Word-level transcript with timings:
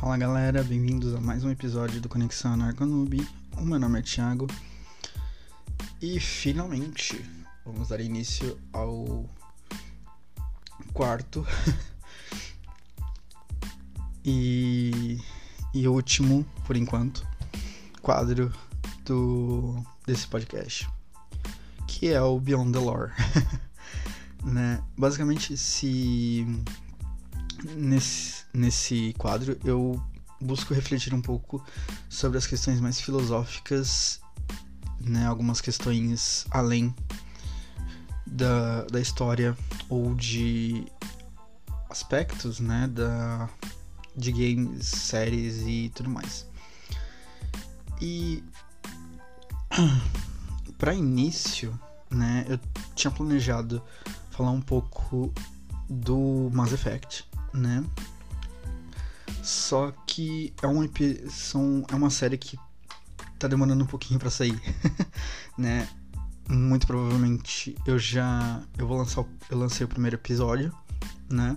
Fala 0.00 0.16
galera, 0.16 0.64
bem-vindos 0.64 1.14
a 1.14 1.20
mais 1.20 1.44
um 1.44 1.50
episódio 1.50 2.00
do 2.00 2.08
Conexão 2.08 2.54
Anarconoob. 2.54 3.28
O 3.58 3.60
meu 3.60 3.78
nome 3.78 3.98
é 3.98 4.02
Thiago 4.02 4.46
e 6.00 6.18
finalmente 6.18 7.22
vamos 7.66 7.88
dar 7.88 8.00
início 8.00 8.58
ao 8.72 9.28
quarto 10.94 11.46
e, 14.24 15.20
e 15.74 15.86
último, 15.86 16.46
por 16.66 16.78
enquanto, 16.78 17.22
quadro 18.00 18.50
do, 19.04 19.84
desse 20.06 20.26
podcast, 20.26 20.88
que 21.86 22.08
é 22.08 22.22
o 22.22 22.40
Beyond 22.40 22.72
the 22.72 22.78
Lore. 22.78 23.12
né? 24.42 24.82
Basicamente, 24.96 25.58
se 25.58 26.46
nesse, 27.76 28.39
nesse 28.52 29.14
quadro 29.18 29.58
eu 29.64 30.00
busco 30.40 30.72
refletir 30.72 31.14
um 31.14 31.20
pouco 31.20 31.64
sobre 32.08 32.38
as 32.38 32.46
questões 32.46 32.80
mais 32.80 33.00
filosóficas, 33.00 34.20
né, 35.00 35.26
algumas 35.26 35.60
questões 35.60 36.46
além 36.50 36.94
da, 38.26 38.84
da 38.84 39.00
história 39.00 39.56
ou 39.88 40.14
de 40.14 40.86
aspectos 41.88 42.60
né, 42.60 42.88
da, 42.88 43.48
de 44.16 44.32
games, 44.32 44.86
séries 44.86 45.62
e 45.66 45.90
tudo 45.94 46.08
mais. 46.08 46.46
E 48.00 48.42
para 50.78 50.94
início, 50.94 51.78
né, 52.10 52.46
eu 52.48 52.58
tinha 52.94 53.10
planejado 53.10 53.82
falar 54.30 54.52
um 54.52 54.60
pouco 54.60 55.32
do 55.88 56.48
Mass 56.52 56.72
Effect, 56.72 57.28
né? 57.52 57.84
Só 59.42 59.92
que 60.06 60.52
é, 60.62 60.66
um, 60.66 60.88
são, 61.30 61.84
é 61.90 61.94
uma 61.94 62.10
série 62.10 62.36
que 62.36 62.58
tá 63.38 63.48
demorando 63.48 63.82
um 63.82 63.86
pouquinho 63.86 64.20
para 64.20 64.30
sair, 64.30 64.60
né? 65.56 65.88
Muito 66.48 66.86
provavelmente 66.86 67.76
eu 67.86 67.98
já 67.98 68.62
eu 68.76 68.86
vou 68.86 68.98
lançar 68.98 69.24
eu 69.48 69.58
lancei 69.58 69.84
o 69.84 69.88
primeiro 69.88 70.16
episódio, 70.16 70.74
né? 71.30 71.56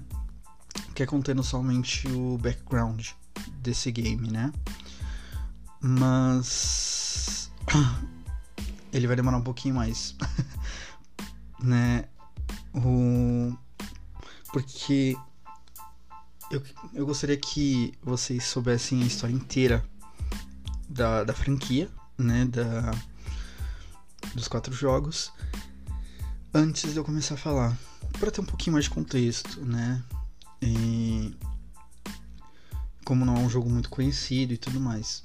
Que 0.95 1.03
é 1.03 1.06
contendo 1.06 1.44
somente 1.44 2.08
o 2.08 2.38
background 2.38 3.08
desse 3.58 3.92
game, 3.92 4.31
né? 4.31 4.53
Mas 5.81 7.52
ele 8.94 9.08
vai 9.08 9.16
demorar 9.16 9.38
um 9.38 9.44
pouquinho 9.44 9.75
mais, 9.75 10.16
né? 11.59 12.06
O 12.73 13.53
porque 14.53 15.18
eu, 16.54 16.62
eu 16.94 17.06
gostaria 17.06 17.36
que 17.36 17.94
vocês 18.02 18.44
soubessem 18.44 19.02
a 19.02 19.06
história 19.06 19.34
inteira 19.34 19.84
da, 20.88 21.23
da 21.23 21.34
franquia, 21.34 21.90
né? 22.18 22.46
Da, 22.46 22.92
dos 24.36 24.48
quatro 24.48 24.74
jogos. 24.74 25.31
Antes 26.54 26.94
de 26.94 26.98
eu 26.98 27.04
começar 27.04 27.34
a 27.34 27.38
falar. 27.38 27.78
para 28.20 28.30
ter 28.30 28.42
um 28.42 28.46
pouquinho 28.46 28.74
mais 28.74 28.86
de 28.86 28.92
contexto, 28.92 29.66
né? 29.66 30.04
E 30.62 31.36
como 33.04 33.26
não 33.26 33.36
é 33.36 33.40
um 33.40 33.50
jogo 33.50 33.70
muito 33.70 33.90
conhecido 33.90 34.54
e 34.54 34.58
tudo 34.58 34.80
mais. 34.80 35.24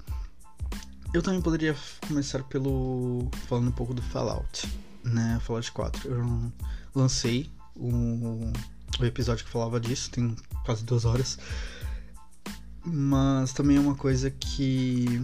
Eu 1.12 1.22
também 1.22 1.42
poderia 1.42 1.76
começar 2.06 2.42
pelo. 2.44 3.30
falando 3.46 3.68
um 3.68 3.72
pouco 3.72 3.92
do 3.92 4.02
Fallout, 4.02 4.66
né? 5.04 5.38
Fallout 5.42 5.70
4. 5.72 6.10
Eu 6.10 6.52
lancei 6.94 7.50
o, 7.76 8.50
o 8.98 9.04
episódio 9.04 9.44
que 9.44 9.50
falava 9.50 9.78
disso, 9.80 10.10
tem 10.10 10.34
quase 10.64 10.84
duas 10.84 11.04
horas. 11.04 11.38
Mas 12.84 13.52
também 13.52 13.76
é 13.76 13.80
uma 13.80 13.94
coisa 13.94 14.30
que 14.30 15.22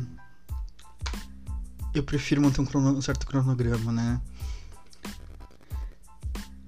eu 1.95 2.03
prefiro 2.03 2.43
manter 2.43 2.61
um, 2.61 2.67
crono, 2.67 2.99
um 2.99 3.03
certo 3.03 3.27
cronograma, 3.27 3.93
né? 3.93 4.21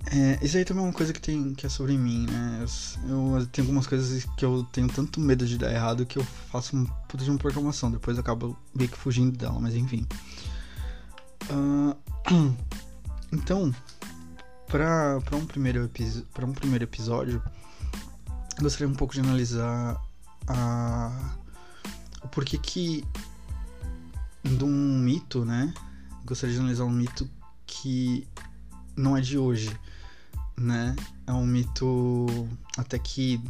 É, 0.09 0.39
isso 0.41 0.57
aí 0.57 0.65
também 0.65 0.85
é 0.85 0.87
uma 0.87 0.93
coisa 0.93 1.13
que 1.13 1.21
tem 1.21 1.53
que 1.53 1.67
é 1.67 1.69
sobre 1.69 1.99
mim, 1.99 2.27
né? 2.31 2.65
Eu, 3.09 3.39
eu, 3.39 3.47
tenho 3.47 3.67
algumas 3.67 3.89
coisas 3.89 4.25
que 4.37 4.45
eu 4.45 4.65
tenho 4.73 4.87
tanto 4.89 5.21
medo 5.21 5.45
de 5.45 5.59
dar 5.59 5.73
errado 5.73 6.07
que 6.07 6.17
eu 6.19 6.25
faço 6.25 6.77
um 6.77 6.87
puta 7.09 7.25
de 7.25 7.31
uma 7.31 7.39
programação, 7.39 7.91
depois 7.91 8.17
eu 8.17 8.21
acabo 8.21 8.57
meio 8.73 8.89
que 8.89 8.97
fugindo 8.97 9.37
dela, 9.37 9.59
mas 9.59 9.75
enfim. 9.75 10.07
Uh, 11.51 11.97
então, 13.33 13.75
para 14.69 15.21
um 15.37 15.47
primeiro 15.47 15.91
para 16.33 16.45
um 16.45 16.53
primeiro 16.53 16.85
episódio, 16.85 17.43
gostaria 18.61 18.89
um 18.89 18.95
pouco 18.95 19.15
de 19.15 19.21
analisar 19.21 20.01
a, 20.47 21.37
o 22.23 22.29
porquê 22.29 22.59
que 22.59 23.05
de 24.43 24.65
um 24.65 24.99
mito, 24.99 25.45
né? 25.45 25.73
Gostaria 26.25 26.55
de 26.55 26.61
analisar 26.61 26.85
um 26.85 26.91
mito 26.91 27.29
que 27.67 28.27
não 28.97 29.17
é 29.17 29.21
de 29.21 29.39
hoje, 29.39 29.77
né? 30.57 30.95
É 31.27 31.33
um 31.33 31.47
mito 31.47 32.27
até 32.77 32.99
que 32.99 33.41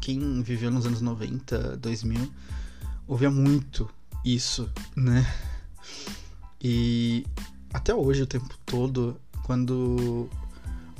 quem 0.00 0.42
viveu 0.42 0.70
nos 0.70 0.86
anos 0.86 1.00
90, 1.00 1.76
2000, 1.76 2.32
ouvia 3.06 3.30
muito 3.30 3.88
isso, 4.24 4.70
né? 4.96 5.24
E 6.60 7.26
até 7.72 7.94
hoje, 7.94 8.22
o 8.22 8.26
tempo 8.26 8.54
todo, 8.64 9.16
quando 9.42 10.28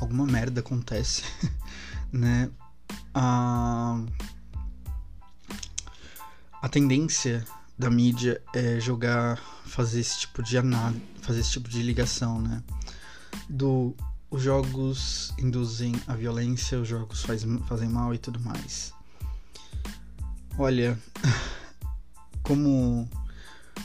alguma 0.03 0.27
merda 0.27 0.61
acontece, 0.61 1.23
né? 2.13 2.51
a, 3.15 4.03
a 6.61 6.69
tendência 6.69 7.45
da 7.79 7.89
mídia 7.91 8.43
é 8.55 8.81
jogar, 8.81 9.39
fazer 9.67 10.01
esse 10.01 10.21
tipo 10.21 10.43
de 10.43 10.59
análise, 10.59 11.03
fazer 11.21 11.41
esse 11.41 11.53
tipo 11.53 11.69
de 11.69 11.83
ligação, 11.83 12.41
né? 12.41 12.63
Do 13.49 13.95
os 14.31 14.43
jogos 14.43 15.33
induzem 15.39 15.95
a 16.07 16.15
violência, 16.15 16.81
os 16.81 16.89
jogos 16.89 17.23
faz, 17.23 17.45
fazem 17.69 17.89
mal 17.89 18.15
e 18.15 18.19
tudo 18.19 18.41
mais. 18.41 18.93
Olha, 20.59 20.99
como 22.43 23.09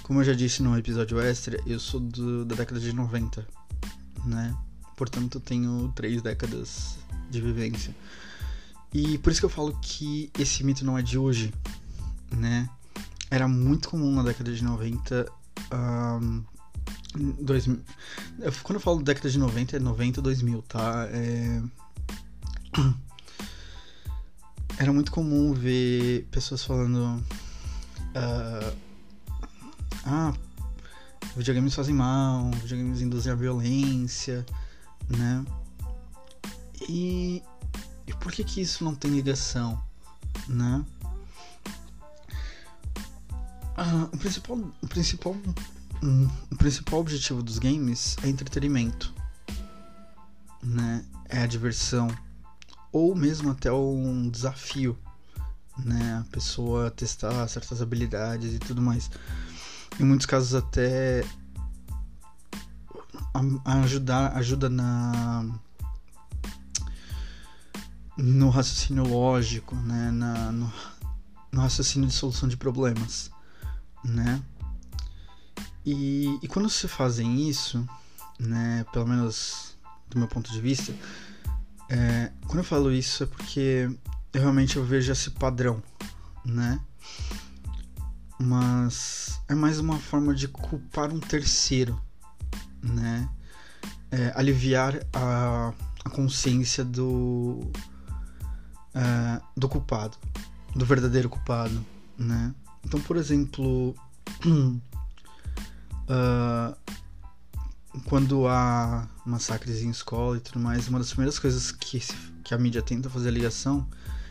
como 0.04 0.22
eu 0.22 0.24
já 0.24 0.34
disse 0.34 0.64
no 0.64 0.78
episódio 0.78 1.20
extra, 1.20 1.62
eu 1.66 1.80
sou 1.80 2.00
do, 2.00 2.46
da 2.46 2.56
década 2.56 2.80
de 2.80 2.94
90, 2.94 3.46
né? 4.26 4.56
Portanto, 4.98 5.40
tenho 5.40 5.94
três 5.96 6.22
décadas 6.24 6.98
de 7.30 7.40
vivência. 7.40 7.96
E 8.92 9.18
por 9.20 9.32
isso 9.32 9.40
que 9.40 9.46
eu 9.46 9.50
falo 9.50 9.78
que 9.80 10.32
esse 10.38 10.64
mito 10.64 10.84
não 10.84 10.98
é 10.98 11.04
de 11.04 11.20
hoje, 11.20 11.54
né? 12.32 12.68
Era 13.30 13.48
muito 13.48 13.90
comum 13.90 14.12
na 14.12 14.24
década 14.24 14.52
de 14.52 14.64
90. 14.64 15.32
Um, 15.72 16.44
dois, 17.40 17.66
quando 18.64 18.76
eu 18.76 18.80
falo 18.80 19.04
década 19.04 19.30
de 19.30 19.38
90, 19.38 19.78
é 19.78 19.80
90 19.80 20.22
2000, 20.22 20.62
tá? 20.64 21.08
É... 21.12 21.62
Era 24.80 24.92
muito 24.92 25.12
comum 25.12 25.54
ver 25.54 26.28
pessoas 26.32 26.64
falando. 26.64 27.24
Uh, 28.16 28.76
ah, 30.06 30.34
videogames 31.36 31.76
fazem 31.76 31.94
mal, 31.94 32.50
videogames 32.62 33.02
induzem 33.02 33.32
a 33.32 33.36
violência, 33.36 34.46
né? 35.10 35.46
E 36.88 37.42
e 38.08 38.14
por 38.14 38.32
que 38.32 38.44
que 38.44 38.62
isso 38.62 38.86
não 38.86 38.96
tem 38.96 39.12
ligação, 39.12 39.82
né? 40.48 40.84
Ah, 43.76 44.08
o 44.12 44.18
principal, 44.18 44.58
o 44.82 44.88
principal, 44.88 45.36
um, 46.02 46.28
o 46.50 46.56
principal 46.56 47.02
objetivo 47.02 47.44
dos 47.44 47.60
games 47.60 48.16
é 48.24 48.30
entretenimento, 48.30 49.14
né? 50.64 51.06
É 51.30 51.40
a 51.40 51.46
diversão 51.46 52.08
ou 52.92 53.14
mesmo 53.14 53.52
até 53.52 53.72
um 53.72 54.30
desafio, 54.30 54.98
né? 55.78 56.24
A 56.26 56.32
pessoa 56.32 56.90
testar 56.90 57.48
certas 57.50 57.82
habilidades 57.82 58.54
e 58.54 58.60
tudo 58.60 58.82
mais. 58.82 59.12
Em 60.00 60.04
muitos 60.04 60.26
casos 60.26 60.56
até 60.56 61.26
ajudar 63.66 64.36
ajuda 64.38 64.70
na 64.70 65.46
no 68.18 68.50
raciocínio 68.50 69.08
lógico, 69.08 69.76
né, 69.76 70.10
na, 70.10 70.52
no, 70.52 70.74
no, 71.52 71.62
raciocínio 71.62 72.08
de 72.08 72.16
solução 72.16 72.50
de 72.50 72.58
problemas, 72.58 73.30
né? 74.04 74.42
E, 75.86 76.40
e 76.42 76.48
quando 76.48 76.68
se 76.68 76.88
fazem 76.88 77.48
isso, 77.48 77.88
né, 78.40 78.84
pelo 78.92 79.08
menos 79.08 79.78
do 80.10 80.18
meu 80.18 80.28
ponto 80.28 80.52
de 80.52 80.60
vista, 80.60 80.94
é, 81.90 82.32
quando 82.48 82.60
eu 82.60 82.64
falo 82.64 82.92
isso 82.92 83.24
é 83.24 83.28
porque 83.28 83.90
eu 84.34 84.42
realmente 84.42 84.78
eu 84.78 84.84
vejo 84.84 85.12
esse 85.12 85.32
padrão, 85.32 85.82
né? 86.44 86.80
Mas 88.40 89.40
é 89.48 89.56
mais 89.56 89.80
uma 89.80 89.98
forma 89.98 90.34
de 90.34 90.48
culpar 90.48 91.12
um 91.12 91.20
terceiro, 91.20 92.00
né? 92.82 93.30
É, 94.10 94.32
aliviar 94.36 94.96
a, 95.14 95.74
a 96.06 96.10
consciência 96.10 96.84
do, 96.84 97.70
uh, 98.96 99.42
do 99.56 99.68
culpado, 99.68 100.18
do 100.76 100.86
verdadeiro 100.86 101.30
culpado, 101.30 101.86
né? 102.18 102.54
Então, 102.86 103.02
por 103.02 103.18
exemplo, 103.18 103.94
uh, 106.10 106.76
quando 108.06 108.48
há 108.48 109.08
massacres 109.26 109.82
em 109.82 109.90
escola 109.90 110.38
e 110.38 110.40
tudo 110.40 110.60
mais, 110.60 110.88
uma 110.88 111.00
das 111.00 111.10
primeiras 111.10 111.38
coisas 111.38 111.72
que, 111.72 112.02
que 112.44 112.54
a 112.54 112.58
mídia 112.58 112.82
tenta 112.82 113.10
fazer 113.10 113.28
a 113.30 113.32
ligação 113.32 113.88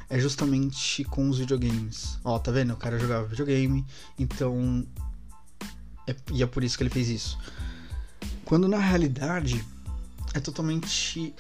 é 0.09 0.19
justamente 0.19 1.05
com 1.05 1.29
os 1.29 1.39
videogames. 1.39 2.19
Ó, 2.25 2.39
tá 2.39 2.51
vendo? 2.51 2.73
O 2.73 2.77
cara 2.77 2.99
jogava 2.99 3.27
videogame, 3.27 3.85
então. 4.19 4.87
É, 6.07 6.15
e 6.33 6.43
é 6.43 6.47
por 6.47 6.63
isso 6.63 6.77
que 6.77 6.85
ele 6.85 6.91
fez 6.91 7.09
isso. 7.09 7.39
Quando 8.47 8.67
na 8.69 8.79
realidade 8.79 9.63
é 10.33 10.41
totalmente. 10.41 11.35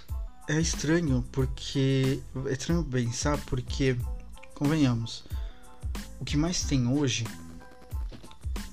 É 0.48 0.60
estranho, 0.60 1.24
porque. 1.32 2.20
É 2.46 2.52
estranho 2.52 2.84
pensar, 2.84 3.38
porque. 3.46 3.96
Convenhamos. 4.54 5.24
O 6.20 6.24
que 6.24 6.36
mais 6.36 6.62
tem 6.64 6.86
hoje 6.86 7.26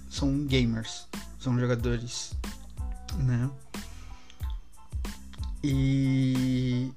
são 0.09 0.45
gamers, 0.45 1.07
são 1.39 1.59
jogadores, 1.59 2.33
né? 3.17 3.49
E 5.63 6.91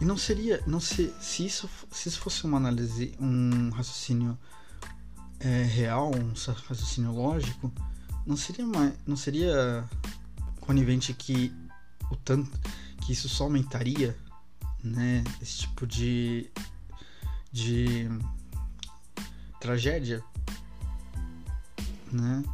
e 0.00 0.04
não 0.04 0.16
seria, 0.16 0.62
não 0.66 0.78
se, 0.78 1.12
se 1.20 1.44
isso 1.44 1.68
se 1.90 2.08
isso 2.08 2.20
fosse 2.20 2.44
uma 2.44 2.56
análise, 2.56 3.14
um 3.18 3.70
raciocínio 3.70 4.38
é, 5.40 5.64
real, 5.64 6.12
um 6.14 6.32
raciocínio 6.68 7.12
lógico, 7.12 7.72
não 8.24 8.36
seria 8.36 8.66
mais, 8.66 8.92
não 9.06 9.16
seria 9.16 9.88
conivente 10.68 11.14
que 11.14 11.50
o 12.10 12.16
tanto 12.16 12.60
que 13.00 13.14
isso 13.14 13.26
só 13.26 13.44
aumentaria, 13.44 14.14
né? 14.84 15.24
Esse 15.40 15.60
tipo 15.60 15.86
de 15.86 16.50
de 17.50 18.06
tragédia, 19.58 20.22
né? 22.12 22.44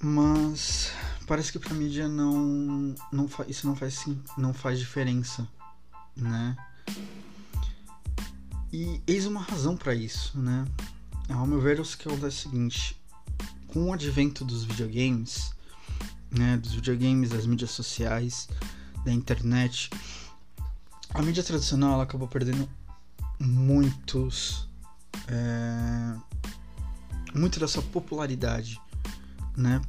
Mas 0.00 0.92
parece 1.26 1.50
que 1.50 1.58
pra 1.58 1.74
mídia 1.74 2.06
não, 2.06 2.94
não 3.10 3.28
isso 3.48 3.66
não 3.66 3.74
faz, 3.74 4.04
não 4.38 4.54
faz 4.54 4.78
diferença, 4.78 5.48
né? 6.14 6.56
E 8.72 9.02
eis 9.04 9.26
uma 9.26 9.40
razão 9.40 9.76
para 9.76 9.96
isso, 9.96 10.38
né? 10.38 10.64
Ao 11.28 11.44
meu 11.44 11.60
ver, 11.60 11.80
o 11.80 11.82
que 11.82 12.06
é 12.08 12.12
o 12.12 12.30
seguinte: 12.30 12.96
com 13.74 13.86
o 13.86 13.92
advento 13.92 14.44
dos 14.44 14.62
videogames, 14.62 15.50
né, 16.30 16.56
dos 16.56 16.74
videogames, 16.74 17.30
das 17.30 17.44
mídias 17.44 17.72
sociais, 17.72 18.48
da 19.04 19.12
internet, 19.12 19.90
a 21.10 21.20
mídia 21.20 21.42
tradicional 21.42 21.94
ela 21.94 22.04
acabou 22.04 22.28
perdendo 22.28 22.68
muitos 23.40 24.68
é, 25.26 26.16
muito 27.34 27.58
da 27.58 27.66
sua 27.66 27.82
popularidade, 27.82 28.80
né? 29.56 29.82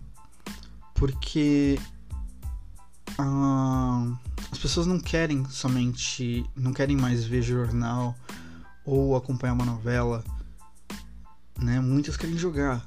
Porque 0.96 1.78
uh, 3.20 4.18
as 4.52 4.58
pessoas 4.58 4.88
não 4.88 5.00
querem 5.00 5.48
somente, 5.48 6.44
não 6.56 6.74
querem 6.74 6.98
mais 6.98 7.24
ver 7.24 7.44
jornal 7.44 8.16
ou 8.84 9.16
acompanhar 9.16 9.54
uma 9.54 9.66
novela, 9.66 10.24
né? 11.60 11.80
Muitas 11.80 12.18
querem 12.18 12.36
jogar 12.36 12.84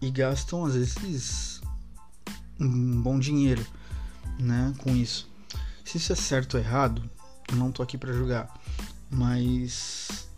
e 0.00 0.10
gastam 0.10 0.64
às 0.64 0.74
vezes 0.74 1.60
um 2.58 3.00
bom 3.00 3.18
dinheiro, 3.18 3.64
né? 4.38 4.74
Com 4.78 4.94
isso. 4.94 5.28
Se 5.84 5.96
isso 5.98 6.12
é 6.12 6.16
certo 6.16 6.54
ou 6.54 6.60
errado, 6.60 7.08
não 7.52 7.72
tô 7.72 7.82
aqui 7.82 7.98
para 7.98 8.12
julgar, 8.12 8.48
mas 9.10 10.28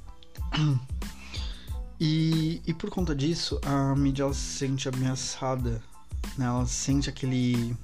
e, 2.00 2.62
e 2.66 2.74
por 2.74 2.90
conta 2.90 3.14
disso, 3.14 3.60
a 3.64 3.94
mídia 3.94 4.22
ela 4.22 4.34
se 4.34 4.58
sente 4.58 4.88
ameaçada, 4.88 5.82
né? 6.36 6.46
ela 6.46 6.66
sente 6.66 7.08
aquele. 7.08 7.76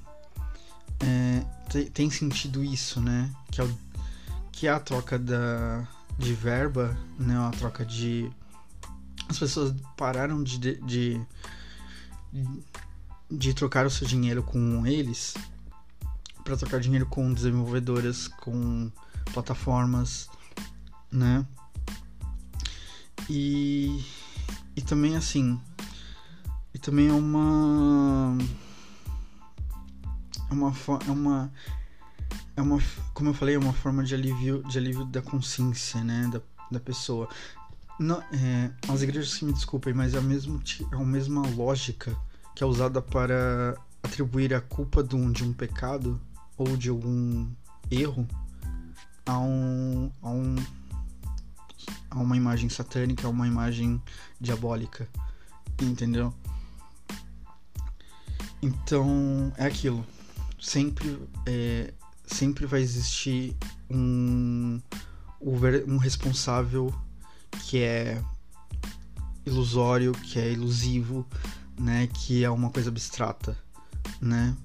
É, 1.01 1.45
tem 1.93 2.11
sentido 2.11 2.65
isso, 2.65 3.01
né? 3.01 3.31
Que 3.51 3.61
é, 3.61 3.65
o, 3.65 3.79
que 4.51 4.67
é 4.67 4.71
a 4.71 4.81
troca 4.81 5.19
da, 5.19 5.87
de 6.19 6.35
verba, 6.35 6.97
né? 7.19 7.37
A 7.39 7.51
troca 7.51 7.85
de. 7.85 8.31
As 9.29 9.39
pessoas 9.39 9.75
pararam 9.97 10.43
de, 10.43 10.59
de, 10.59 10.75
de, 10.83 11.21
de 13.31 13.55
trocar 13.55 13.87
o 13.87 13.91
seu 13.91 14.07
dinheiro 14.07 14.43
com 14.43 14.87
eles 14.87 15.35
para 16.49 16.57
trocar 16.57 16.81
dinheiro 16.81 17.05
com 17.05 17.33
desenvolvedoras, 17.33 18.27
com 18.27 18.91
plataformas, 19.35 20.31
né? 21.13 21.47
E, 23.29 24.03
e 24.75 24.81
também 24.81 25.15
assim. 25.15 25.61
E 26.73 26.79
também 26.79 27.09
é 27.09 27.13
uma. 27.13 28.39
É 30.51 30.55
uma. 30.55 30.73
É 31.07 31.11
uma. 31.11 31.53
É 32.57 32.63
uma. 32.63 32.79
Como 33.13 33.29
eu 33.29 33.35
falei, 33.35 33.57
é 33.57 33.59
uma 33.59 33.75
forma 33.75 34.03
de 34.03 34.15
alívio, 34.15 34.63
de 34.65 34.79
alívio 34.79 35.05
da 35.05 35.21
consciência, 35.21 36.03
né? 36.03 36.31
Da, 36.33 36.41
da 36.71 36.81
pessoa. 36.81 37.29
Não, 37.99 38.21
é, 38.33 38.71
as 38.89 39.03
igrejas 39.03 39.35
que 39.35 39.45
me 39.45 39.53
desculpem, 39.53 39.93
mas 39.93 40.15
é 40.15 40.19
a, 40.19 40.21
mesmo, 40.21 40.63
é 40.93 40.95
a 40.95 41.05
mesma 41.05 41.43
lógica 41.49 42.17
que 42.55 42.63
é 42.63 42.67
usada 42.67 43.03
para 43.03 43.77
atribuir 44.03 44.55
a 44.55 44.61
culpa 44.61 45.03
de 45.03 45.17
um, 45.17 45.33
de 45.33 45.43
um 45.43 45.53
pecado 45.53 46.21
ou 46.57 46.77
de 46.77 46.89
algum 46.89 47.49
erro 47.91 48.27
a 49.27 49.39
um, 49.39 50.11
a 50.23 50.31
um 50.31 50.57
a 52.11 52.19
uma 52.19 52.37
imagem 52.37 52.69
satânica, 52.69 53.27
a 53.27 53.31
uma 53.31 53.47
imagem 53.47 54.01
diabólica, 54.41 55.09
entendeu? 55.81 56.33
Então 58.63 59.53
é 59.57 59.67
aquilo. 59.67 60.05
Sempre, 60.61 61.19
é, 61.47 61.93
sempre 62.27 62.67
vai 62.67 62.81
existir 62.81 63.57
um, 63.91 64.81
um 65.41 65.97
responsável 65.97 66.93
que 67.61 67.83
é 67.83 68.23
ilusório, 69.45 70.13
que 70.13 70.39
é 70.39 70.53
ilusivo, 70.53 71.27
né? 71.79 72.07
Que 72.09 72.45
é 72.45 72.51
uma 72.51 72.71
coisa 72.71 72.91
abstrata, 72.91 73.57
né? 74.21 74.57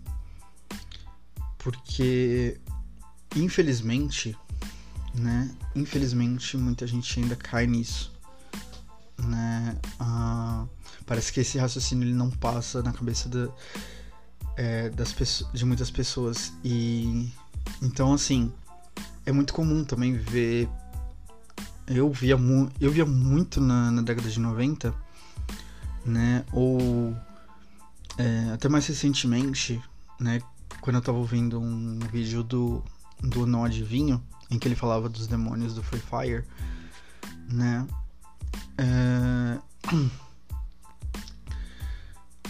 Porque 1.57 2.59
infelizmente 3.35 4.37
né? 5.13 5.49
Infelizmente, 5.75 6.57
muita 6.57 6.87
gente 6.87 7.19
ainda 7.19 7.35
cai 7.35 7.67
nisso, 7.67 8.11
né? 9.17 9.77
Ah, 9.99 10.65
parece 11.05 11.31
que 11.31 11.39
esse 11.39 11.57
raciocínio 11.57 12.05
ele 12.07 12.15
não 12.15 12.31
passa 12.31 12.81
na 12.81 12.91
cabeça 12.91 13.29
da, 13.29 13.49
é, 14.57 14.89
das 14.89 15.13
de 15.53 15.65
muitas 15.65 15.91
pessoas 15.91 16.53
e 16.63 17.31
então 17.81 18.13
assim 18.13 18.51
é 19.25 19.31
muito 19.31 19.53
comum 19.53 19.83
também 19.83 20.17
ver 20.17 20.67
eu 21.87 22.11
via 22.11 22.37
mu 22.37 22.71
eu 22.79 22.91
via 22.91 23.05
muito 23.05 23.59
na, 23.59 23.91
na 23.91 24.01
década 24.01 24.29
de 24.29 24.39
90 24.39 24.93
né 26.05 26.45
ou 26.51 27.15
é, 28.17 28.51
até 28.53 28.69
mais 28.69 28.85
recentemente 28.87 29.81
né 30.19 30.41
quando 30.81 30.97
eu 30.97 31.01
tava 31.01 31.17
ouvindo 31.17 31.59
um 31.59 31.99
vídeo 32.11 32.43
do 32.43 32.83
do 33.21 33.45
Nó 33.45 33.63
Adivinho 33.65 34.21
em 34.53 34.59
que 34.59 34.67
ele 34.67 34.75
falava 34.75 35.09
dos 35.09 35.27
demônios 35.27 35.73
do 35.73 35.81
Free 35.81 35.99
Fire, 35.99 36.45
né? 37.49 37.87
É... 38.77 39.59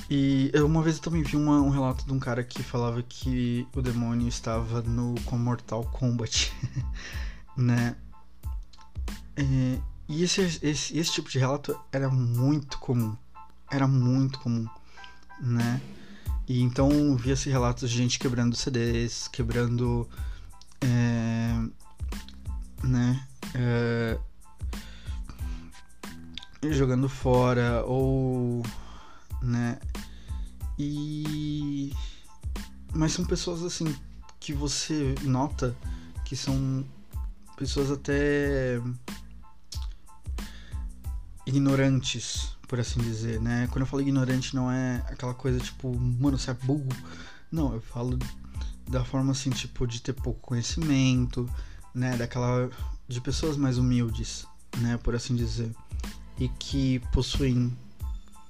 E 0.09 0.51
uma 0.63 0.83
vez 0.83 0.97
eu 0.97 1.01
também 1.01 1.23
vi 1.23 1.35
uma, 1.35 1.59
um 1.61 1.69
relato 1.69 2.05
de 2.05 2.13
um 2.13 2.19
cara 2.19 2.43
que 2.43 2.61
falava 2.61 3.01
que 3.01 3.65
o 3.73 3.81
demônio 3.81 4.27
estava 4.27 4.81
no 4.81 5.15
Mortal 5.31 5.83
Kombat, 5.85 6.53
né? 7.57 7.95
É... 9.35 9.79
E 10.07 10.23
esse, 10.23 10.41
esse, 10.41 10.97
esse 10.97 11.11
tipo 11.13 11.29
de 11.29 11.39
relato 11.39 11.79
era 11.91 12.09
muito 12.09 12.77
comum, 12.77 13.15
era 13.71 13.87
muito 13.87 14.37
comum, 14.39 14.67
né? 15.39 15.81
E 16.47 16.61
então 16.61 17.15
via-se 17.15 17.49
relatos 17.49 17.89
de 17.89 17.97
gente 17.97 18.19
quebrando 18.19 18.55
CDs, 18.55 19.29
quebrando 19.29 20.07
é, 20.81 21.53
né? 22.83 23.25
É, 23.55 24.19
jogando 26.71 27.07
fora 27.07 27.83
ou, 27.85 28.61
né? 29.41 29.79
E 30.77 31.93
mas 32.93 33.13
são 33.13 33.25
pessoas 33.25 33.63
assim 33.63 33.95
que 34.39 34.53
você 34.53 35.15
nota 35.23 35.75
que 36.25 36.35
são 36.35 36.85
pessoas 37.57 37.89
até 37.89 38.81
ignorantes, 41.45 42.55
por 42.67 42.79
assim 42.79 42.99
dizer, 43.01 43.41
né? 43.41 43.67
Quando 43.71 43.81
eu 43.81 43.87
falo 43.87 44.01
ignorante 44.01 44.55
não 44.55 44.71
é 44.71 45.03
aquela 45.07 45.33
coisa 45.33 45.59
tipo, 45.59 45.97
mano, 45.97 46.37
você 46.37 46.51
é 46.51 46.53
burro. 46.53 46.89
Não, 47.51 47.73
eu 47.73 47.81
falo 47.81 48.17
da 48.89 49.03
forma 49.03 49.31
assim, 49.31 49.49
tipo, 49.49 49.87
de 49.87 50.01
ter 50.01 50.13
pouco 50.13 50.39
conhecimento, 50.39 51.49
né, 51.93 52.17
daquela 52.17 52.69
de 53.07 53.21
pessoas 53.21 53.57
mais 53.57 53.77
humildes, 53.77 54.45
né, 54.79 54.97
por 54.97 55.15
assim 55.15 55.35
dizer, 55.35 55.71
e 56.39 56.49
que 56.49 56.99
possuem 57.11 57.75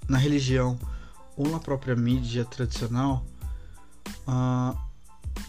na 0.07 0.17
religião 0.17 0.79
ou 1.35 1.50
na 1.50 1.59
própria 1.59 1.95
mídia 1.95 2.45
tradicional 2.45 3.25
uh, 4.27 4.77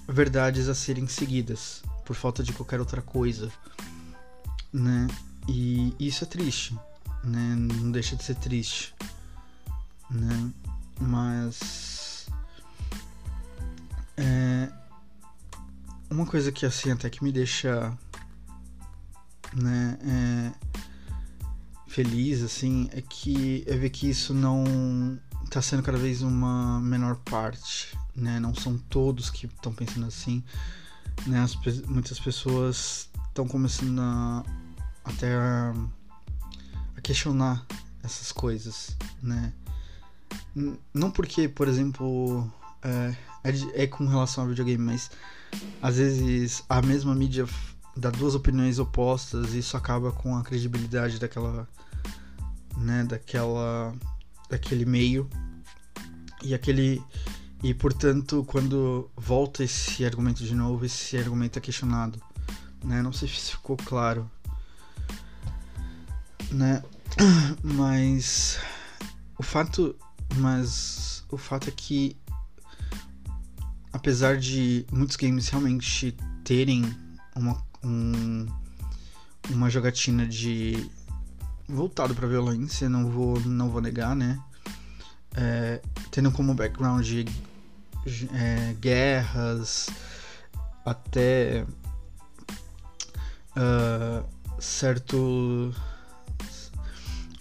verdades 0.09 0.69
a 0.69 0.75
serem 0.75 1.07
seguidas 1.07 1.83
por 2.05 2.17
falta 2.17 2.43
de 2.43 2.53
qualquer 2.53 2.81
outra 2.81 3.01
coisa, 3.01 3.51
né? 4.73 5.07
E 5.49 5.95
isso 5.99 6.25
é 6.25 6.27
triste, 6.27 6.79
né? 7.25 7.57
Não 7.57 7.91
deixa 7.91 8.17
de 8.17 8.23
ser 8.23 8.35
triste, 8.37 8.95
né? 10.11 10.53
Mas 11.01 12.27
é 14.17 14.71
uma 16.11 16.27
coisa 16.27 16.53
que 16.53 16.65
assim 16.65 16.91
até 16.91 17.11
que 17.11 17.25
me 17.25 17.33
deixa, 17.33 17.97
né? 19.53 19.99
É, 20.03 20.53
feliz 21.89 22.43
assim 22.43 22.89
é 22.93 23.01
que 23.01 23.65
é 23.67 23.77
ver 23.77 23.91
que 23.91 24.09
isso 24.09 24.35
não 24.35 25.19
está 25.45 25.63
sendo 25.63 25.83
cada 25.83 25.99
vez 25.99 26.23
uma 26.23 26.81
menor 26.81 27.17
parte, 27.17 27.97
né? 28.15 28.39
Não 28.39 28.55
são 28.55 28.79
todos 28.79 29.31
que 29.31 29.47
estão 29.47 29.73
pensando 29.73 30.07
assim, 30.07 30.43
né? 31.27 31.41
As, 31.43 31.55
muitas 31.87 32.19
pessoas 32.19 33.09
estão 33.29 33.47
começando 33.47 34.01
a, 34.01 34.45
até 35.05 35.37
questionar 37.05 37.65
essas 38.03 38.33
coisas, 38.33 38.97
né? 39.23 39.53
Não 40.93 41.11
porque, 41.11 41.49
por 41.49 41.69
exemplo, 41.69 42.51
é, 42.83 43.15
é, 43.45 43.83
é 43.85 43.87
com 43.87 44.07
relação 44.07 44.45
ao 44.45 44.51
videogame, 44.51 44.83
mas 44.83 45.11
às 45.81 45.97
vezes 45.99 46.65
a 46.69 46.83
mesma 46.83 47.15
mídia 47.15 47.47
dá 47.97 48.11
duas 48.11 48.35
opiniões 48.35 48.79
opostas 48.79 49.55
e 49.55 49.59
isso 49.59 49.77
acaba 49.77 50.11
com 50.11 50.37
a 50.37 50.43
credibilidade 50.43 51.21
daquela, 51.21 51.69
né? 52.77 53.05
Daquela, 53.05 53.95
daquele 54.49 54.85
meio 54.85 55.29
e 56.43 56.55
aquele 56.55 57.03
e 57.63 57.73
portanto, 57.73 58.45
quando 58.47 59.11
volta 59.17 59.63
esse 59.65 60.05
argumento 60.05 60.45
de 60.45 60.55
novo, 60.55 60.85
esse 60.85 61.17
argumento 61.17 61.59
é 61.59 61.63
questionado, 61.63 62.21
né? 62.83 63.03
Não 63.03 63.13
sei 63.13 63.29
se 63.29 63.53
ficou 63.53 63.77
claro, 63.77 64.31
né? 66.51 66.83
Mas 67.63 68.59
o 69.39 69.43
fato, 69.43 69.97
mas 70.37 71.25
o 71.31 71.37
fato 71.37 71.69
é 71.69 71.73
que 71.73 72.17
apesar 73.93 74.37
de 74.37 74.85
muitos 74.93 75.17
games 75.17 75.49
realmente 75.49 76.17
terem 76.45 76.85
uma 77.35 77.63
um, 77.83 78.47
uma 79.51 79.69
jogatina 79.71 80.27
de 80.27 80.91
voltado 81.69 82.15
para 82.15 82.27
violência, 82.27 82.89
não 82.89 83.11
vou 83.11 83.39
não 83.41 83.71
vou 83.71 83.81
negar, 83.81 84.15
né? 84.17 84.39
É, 85.37 85.83
tendo 86.11 86.31
como 86.31 86.55
background 86.55 87.07
é, 88.33 88.75
guerras, 88.81 89.89
até 90.85 91.67
uh, 93.57 94.25
certo. 94.61 95.75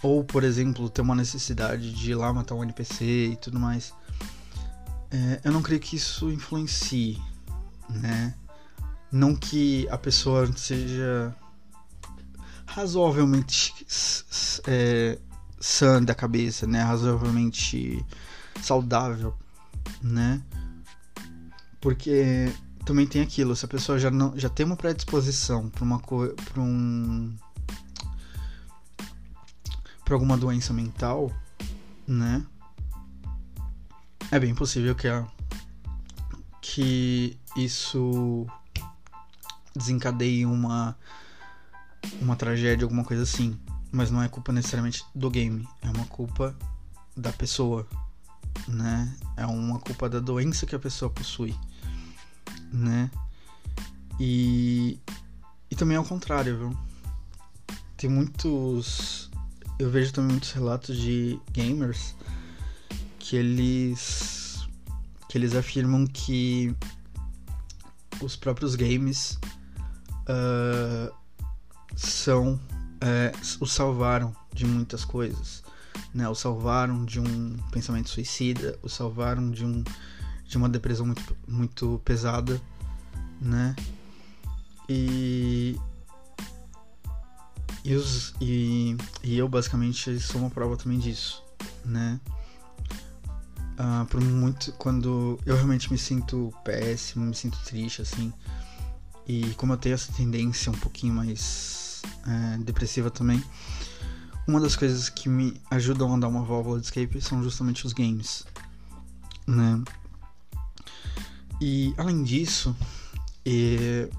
Ou, 0.04 0.24
por 0.24 0.44
exemplo, 0.44 0.90
ter 0.90 1.02
uma 1.02 1.16
necessidade 1.16 1.94
de 1.94 2.12
ir 2.12 2.16
lá 2.16 2.32
matar 2.34 2.56
um 2.56 2.64
NPC 2.64 3.30
e 3.32 3.36
tudo 3.38 3.58
mais. 3.58 3.94
É, 5.10 5.40
eu 5.46 5.52
não 5.52 5.62
creio 5.62 5.80
que 5.80 5.96
isso 5.96 6.30
influencie, 6.30 7.22
né? 7.90 8.36
Não 9.10 9.34
que 9.34 9.88
a 9.90 9.98
pessoa 9.98 10.52
seja 10.58 11.34
razoavelmente 12.66 13.74
é, 14.68 15.18
sã 15.60 16.04
da 16.04 16.14
cabeça, 16.14 16.68
né? 16.68 16.82
Razoavelmente 16.82 18.06
saudável, 18.62 19.34
né? 20.02 20.42
Porque 21.80 22.52
também 22.86 23.08
tem 23.08 23.22
aquilo, 23.22 23.56
se 23.56 23.64
a 23.64 23.68
pessoa 23.70 23.98
já 23.98 24.12
não 24.12 24.38
já 24.38 24.50
tem 24.50 24.66
uma 24.66 24.76
predisposição 24.76 25.70
para 25.70 25.84
uma 25.84 26.00
para 26.00 26.62
um 26.62 27.34
para 30.04 30.14
alguma 30.14 30.38
doença 30.38 30.74
mental, 30.74 31.32
né? 32.08 32.46
É 34.32 34.40
bem 34.40 34.54
possível 34.56 34.96
que 34.96 35.08
a, 35.08 35.28
que 36.62 37.38
isso 37.56 38.46
desencadeie 39.76 40.46
uma 40.46 40.98
uma 42.22 42.36
tragédia, 42.36 42.84
alguma 42.86 43.04
coisa 43.04 43.24
assim, 43.24 43.58
mas 43.92 44.12
não 44.12 44.22
é 44.22 44.28
culpa 44.28 44.52
necessariamente 44.52 45.06
do 45.16 45.30
game, 45.30 45.68
é 45.82 45.90
uma 45.90 46.06
culpa 46.06 46.56
da 47.16 47.32
pessoa, 47.32 47.88
né? 48.68 49.16
É 49.38 49.46
uma 49.46 49.80
culpa 49.80 50.10
da 50.10 50.20
doença 50.20 50.66
que 50.66 50.76
a 50.76 50.80
pessoa 50.80 51.10
possui 51.10 51.56
né? 52.74 53.12
E, 54.20 55.00
e 55.70 55.76
também 55.76 55.96
ao 55.96 56.04
contrário, 56.04 56.58
viu? 56.58 56.78
Tem 57.96 58.10
muitos. 58.10 59.30
Eu 59.80 59.90
vejo 59.90 60.14
também 60.14 60.32
muitos 60.32 60.52
relatos 60.52 60.98
de 60.98 61.40
gamers 61.52 62.16
que 63.20 63.36
eles. 63.36 64.68
que 65.30 65.38
eles 65.38 65.56
afirmam 65.56 66.06
que 66.06 66.76
os 68.22 68.36
próprios 68.36 68.76
games 68.76 69.40
uh, 70.30 71.14
são. 71.96 72.60
Uh, 73.04 73.38
o 73.60 73.66
salvaram 73.66 74.34
de 74.54 74.66
muitas 74.66 75.04
coisas. 75.04 75.64
Né? 76.14 76.28
O 76.30 76.36
salvaram 76.36 77.04
de 77.04 77.20
um 77.20 77.58
pensamento 77.72 78.10
suicida, 78.10 78.80
o 78.82 78.88
salvaram 78.88 79.52
de 79.52 79.66
um 79.66 79.84
de 80.54 80.58
uma 80.58 80.70
depressão 80.70 81.08
muito, 81.08 81.38
muito 81.48 82.02
pesada, 82.06 82.62
né? 83.42 83.76
E, 84.88 85.76
e, 87.84 87.96
os, 87.96 88.34
e, 88.40 88.96
e 89.24 89.38
eu 89.38 89.48
basicamente 89.48 90.20
sou 90.20 90.42
uma 90.42 90.50
prova 90.50 90.78
também 90.78 91.00
disso, 91.00 91.44
né? 91.84 92.20
Uh, 93.74 94.06
por 94.06 94.22
muito 94.22 94.72
quando 94.74 95.40
eu 95.46 95.56
realmente 95.56 95.92
me 95.92 95.98
sinto 95.98 96.54
péssimo, 96.64 97.26
me 97.26 97.36
sinto 97.36 97.58
triste 97.66 98.02
assim, 98.02 98.32
e 99.28 99.54
como 99.56 99.74
eu 99.74 99.78
tenho 99.78 99.96
essa 99.96 100.12
tendência 100.14 100.72
um 100.72 100.76
pouquinho 100.76 101.14
mais 101.14 102.02
é, 102.28 102.58
depressiva 102.60 103.10
também, 103.10 103.44
uma 104.48 104.60
das 104.60 104.76
coisas 104.76 105.10
que 105.10 105.30
me 105.30 105.60
ajudam 105.72 106.14
a 106.14 106.20
dar 106.20 106.28
uma 106.28 106.44
válvula 106.44 106.80
de 106.80 106.86
escape 106.86 107.22
são 107.22 107.42
justamente 107.42 107.86
os 107.86 107.94
games, 107.94 108.46
né? 109.48 109.82
E 111.62 111.94
além 111.98 112.24
disso, 112.24 112.76
é, 113.46 114.10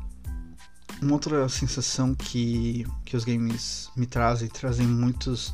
uma 1.05 1.15
outra 1.15 1.49
sensação 1.49 2.15
que, 2.15 2.87
que 3.05 3.17
os 3.17 3.25
games 3.25 3.91
me 3.95 4.07
trazem, 4.07 4.49
trazem 4.49 4.87
muitos 4.87 5.53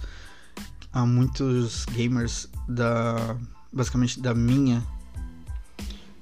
a 0.92 1.04
muitos 1.04 1.84
gamers 1.86 2.48
da 2.68 3.36
basicamente 3.72 4.20
da 4.20 4.34
minha 4.34 4.84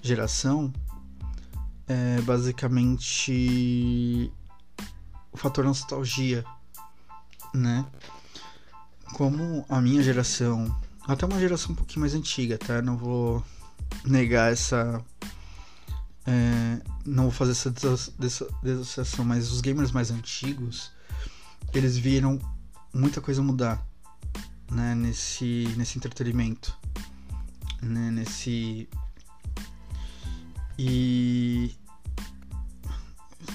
geração 0.03 0.73
é 1.87 2.21
basicamente 2.21 4.31
o 5.33 5.37
fator 5.37 5.65
nostalgia, 5.65 6.45
né? 7.55 7.87
Como 9.15 9.65
a 9.69 9.81
minha 9.81 10.03
geração, 10.03 10.75
até 11.07 11.25
uma 11.25 11.41
geração 11.41 11.73
um 11.73 11.75
pouquinho 11.75 12.01
mais 12.01 12.15
antiga, 12.15 12.59
tá? 12.59 12.83
Não 12.83 12.97
vou 12.97 13.43
negar 14.05 14.53
essa 14.53 15.03
é, 16.29 16.83
não 17.07 17.25
vou 17.25 17.33
fazer 17.33 17.53
essa 17.53 17.71
desassociação, 18.61 19.25
mas 19.25 19.51
os 19.51 19.63
gamers 19.63 19.91
mais 19.91 20.11
antigos, 20.11 20.93
eles 21.73 21.97
viram 21.97 22.39
muita 22.93 23.19
coisa 23.19 23.41
mudar, 23.41 23.83
né, 24.71 24.95
nesse, 24.95 25.73
nesse 25.79 25.97
entretenimento, 25.97 26.77
né, 27.81 28.11
nesse... 28.11 28.87
E 30.79 31.75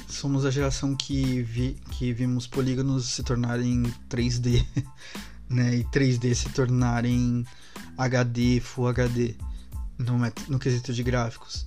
somos 0.08 0.44
a 0.44 0.52
geração 0.52 0.96
que, 0.96 1.44
vi, 1.44 1.78
que 1.92 2.12
vimos 2.12 2.48
polígonos 2.48 3.06
se 3.06 3.22
tornarem 3.22 3.84
3D, 4.10 4.66
né, 5.48 5.76
e 5.76 5.84
3D 5.86 6.34
se 6.34 6.50
tornarem 6.50 7.46
HD, 7.96 8.60
Full 8.60 8.88
HD, 8.88 9.36
no, 10.00 10.18
no 10.50 10.58
quesito 10.58 10.92
de 10.92 11.04
gráficos. 11.04 11.64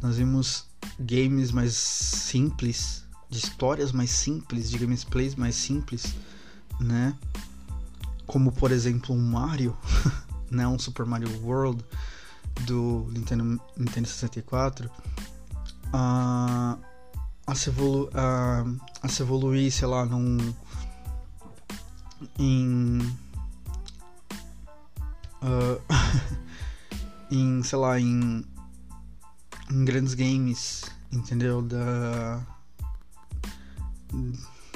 Nós 0.00 0.16
vimos 0.16 0.66
games 0.98 1.50
mais 1.50 1.74
simples, 1.74 3.04
de 3.28 3.38
histórias 3.38 3.92
mais 3.92 4.10
simples, 4.10 4.70
de 4.70 4.78
gameplays 4.78 5.34
mais 5.34 5.54
simples, 5.54 6.14
né? 6.80 7.16
Como 8.26 8.52
por 8.52 8.70
exemplo 8.70 9.14
um 9.14 9.30
Mario, 9.30 9.76
né? 10.50 10.66
Um 10.66 10.78
Super 10.78 11.04
Mario 11.04 11.28
World 11.42 11.84
do 12.62 13.08
Nintendo, 13.12 13.60
Nintendo 13.76 14.08
64. 14.08 14.90
a, 15.92 17.54
se 17.54 17.70
evolu, 17.70 18.10
a 18.14 19.08
se 19.08 19.22
evoluir, 19.22 19.72
sei 19.72 19.88
lá, 19.88 20.04
num, 20.04 20.54
em. 22.38 22.98
Uh, 25.42 25.80
em, 27.30 27.62
sei 27.62 27.78
lá, 27.78 27.98
em. 28.00 28.44
Em 29.70 29.84
grandes 29.84 30.14
games, 30.14 30.84
entendeu? 31.12 31.62
Da. 31.62 32.40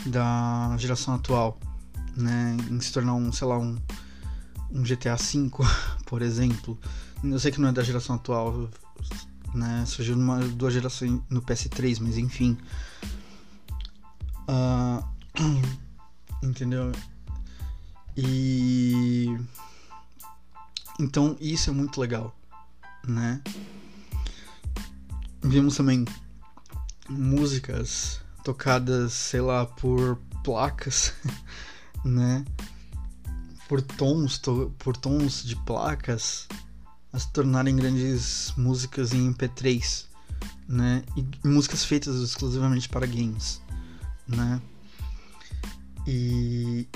da 0.06 0.76
geração 0.78 1.14
atual, 1.14 1.58
né? 2.16 2.56
Em 2.70 2.80
se 2.80 2.92
tornar 2.92 3.14
um, 3.14 3.32
sei 3.32 3.46
lá, 3.46 3.58
um. 3.58 3.78
um 4.70 4.82
GTA 4.82 5.16
V, 5.16 5.50
por 6.06 6.22
exemplo. 6.22 6.78
Eu 7.22 7.38
sei 7.38 7.52
que 7.52 7.60
não 7.60 7.68
é 7.68 7.72
da 7.72 7.82
geração 7.82 8.16
atual, 8.16 8.68
né? 9.54 9.84
Surgiu 9.86 10.16
numa, 10.16 10.38
duas 10.40 10.74
gerações 10.74 11.20
no 11.30 11.40
PS3, 11.42 11.98
mas 12.00 12.18
enfim. 12.18 12.58
Uh, 14.48 15.04
entendeu? 16.42 16.92
E 18.16 19.38
então 21.00 21.36
isso 21.40 21.70
é 21.70 21.72
muito 21.72 22.00
legal, 22.00 22.36
né? 23.06 23.40
Vimos 25.42 25.76
também 25.76 26.04
músicas 27.08 28.20
tocadas, 28.44 29.12
sei 29.12 29.40
lá, 29.40 29.66
por 29.66 30.16
placas, 30.44 31.14
né? 32.04 32.44
Por 33.68 33.80
tons, 33.80 34.38
to 34.38 34.74
por 34.78 34.96
tons 34.96 35.44
de 35.44 35.56
placas 35.56 36.46
a 37.12 37.18
se 37.18 37.30
tornarem 37.32 37.76
grandes 37.76 38.52
músicas 38.56 39.12
em 39.12 39.32
MP3, 39.32 40.06
né? 40.68 41.02
E 41.16 41.26
músicas 41.46 41.84
feitas 41.84 42.16
exclusivamente 42.16 42.88
para 42.88 43.06
games, 43.06 43.60
né? 44.26 44.60
E 46.06 46.88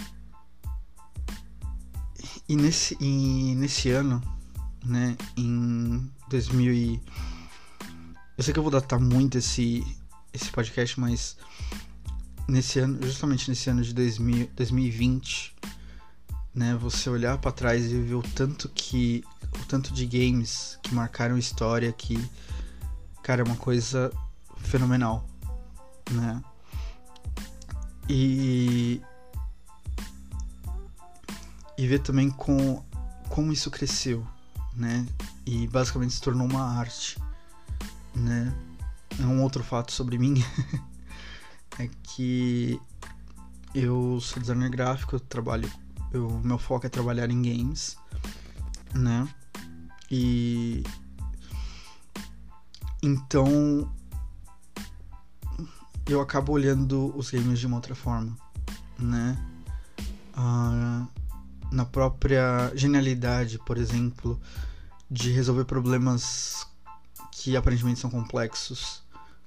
e 2.48 2.56
nesse 2.56 2.96
e 3.00 3.54
nesse 3.56 3.90
ano, 3.90 4.22
né, 4.84 5.16
em 5.36 6.10
2000 6.30 6.72
e 6.72 7.02
eu 8.36 8.44
sei 8.44 8.52
que 8.52 8.58
eu 8.58 8.62
vou 8.62 8.72
datar 8.72 9.00
muito 9.00 9.38
esse 9.38 9.84
esse 10.32 10.50
podcast, 10.50 11.00
mas 11.00 11.36
nesse 12.46 12.78
ano, 12.78 12.98
justamente 13.02 13.48
nesse 13.48 13.70
ano 13.70 13.82
de 13.82 13.94
2000, 13.94 14.50
2020, 14.54 15.56
né, 16.54 16.74
você 16.74 17.08
olhar 17.08 17.38
para 17.38 17.52
trás 17.52 17.90
e 17.90 18.00
ver 18.00 18.14
o 18.14 18.22
tanto 18.22 18.68
que 18.68 19.24
o 19.60 19.64
tanto 19.64 19.92
de 19.94 20.04
games 20.04 20.78
que 20.82 20.94
marcaram 20.94 21.38
história 21.38 21.90
que 21.92 22.18
cara 23.26 23.42
é 23.42 23.44
uma 23.44 23.56
coisa 23.56 24.12
fenomenal, 24.58 25.26
né? 26.12 26.40
E 28.08 29.00
e 31.76 31.86
ver 31.88 31.98
também 31.98 32.30
com 32.30 32.84
como 33.28 33.52
isso 33.52 33.68
cresceu, 33.68 34.24
né? 34.74 35.04
E 35.44 35.66
basicamente 35.66 36.14
se 36.14 36.20
tornou 36.20 36.46
uma 36.46 36.78
arte, 36.78 37.18
né? 38.16 38.52
É 39.20 39.24
um 39.24 39.42
outro 39.42 39.62
fato 39.62 39.92
sobre 39.92 40.18
mim 40.18 40.42
é 41.78 41.88
que 42.02 42.80
eu 43.74 44.18
sou 44.20 44.40
designer 44.40 44.70
gráfico, 44.70 45.16
eu 45.16 45.20
trabalho, 45.20 45.70
eu, 46.12 46.30
meu 46.42 46.58
foco 46.58 46.86
é 46.86 46.88
trabalhar 46.88 47.30
em 47.30 47.42
games, 47.42 47.96
né? 48.94 49.28
E 50.10 50.82
então 53.02 53.92
eu 56.08 56.20
acabo 56.20 56.52
olhando 56.52 57.16
os 57.16 57.30
games 57.30 57.58
de 57.58 57.66
uma 57.66 57.76
outra 57.76 57.94
forma, 57.94 58.36
né? 58.98 59.36
Uh, 60.36 61.06
na 61.72 61.84
própria 61.84 62.72
genialidade, 62.74 63.58
por 63.58 63.76
exemplo, 63.76 64.40
de 65.10 65.30
resolver 65.32 65.64
problemas 65.64 66.66
que 67.46 67.56
aparentemente 67.56 68.00
são 68.00 68.10
complexos, 68.10 69.04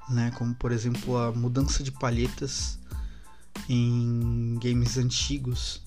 né? 0.07 0.31
Como 0.37 0.55
por 0.55 0.71
exemplo 0.71 1.17
a 1.17 1.33
mudança 1.33 1.83
de 1.83 1.91
palhetas 1.91 2.79
em 3.67 4.57
games 4.63 4.97
antigos, 4.97 5.83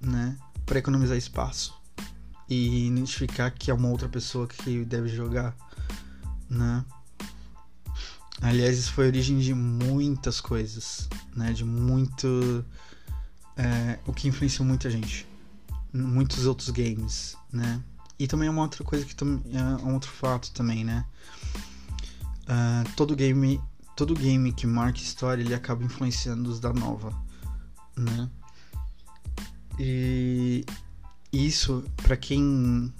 né? 0.00 0.38
Para 0.64 0.78
economizar 0.78 1.18
espaço 1.18 1.78
e 2.48 2.86
identificar 2.86 3.50
que 3.50 3.70
é 3.70 3.74
uma 3.74 3.88
outra 3.88 4.08
pessoa 4.08 4.46
que 4.46 4.82
deve 4.86 5.08
jogar, 5.08 5.54
né? 6.48 6.86
Aliás, 8.40 8.78
isso 8.78 8.92
foi 8.94 9.04
a 9.04 9.08
origem 9.08 9.40
de 9.40 9.52
muitas 9.52 10.40
coisas, 10.40 11.06
né? 11.36 11.52
De 11.52 11.66
muito. 11.66 12.64
É, 13.58 13.98
o 14.06 14.12
que 14.14 14.26
influenciou 14.26 14.66
muita 14.66 14.88
gente. 14.88 15.28
Muitos 15.92 16.46
outros 16.46 16.70
games, 16.70 17.36
né? 17.52 17.82
E 18.20 18.28
também 18.28 18.48
é 18.48 18.50
uma 18.50 18.60
outra 18.60 18.84
coisa 18.84 19.02
que 19.06 19.14
é 19.24 19.62
um 19.82 19.94
outro 19.94 20.10
fato 20.10 20.52
também, 20.52 20.84
né? 20.84 21.06
Uh, 22.42 22.92
todo 22.94 23.16
game 23.16 23.58
todo 23.96 24.14
game 24.14 24.52
que 24.52 24.66
marca 24.66 24.98
história 24.98 25.42
ele 25.42 25.54
acaba 25.54 25.82
influenciando 25.82 26.50
os 26.50 26.60
da 26.60 26.70
nova, 26.70 27.14
né? 27.96 28.28
E 29.78 30.66
isso, 31.32 31.82
para 31.96 32.14
quem 32.14 32.92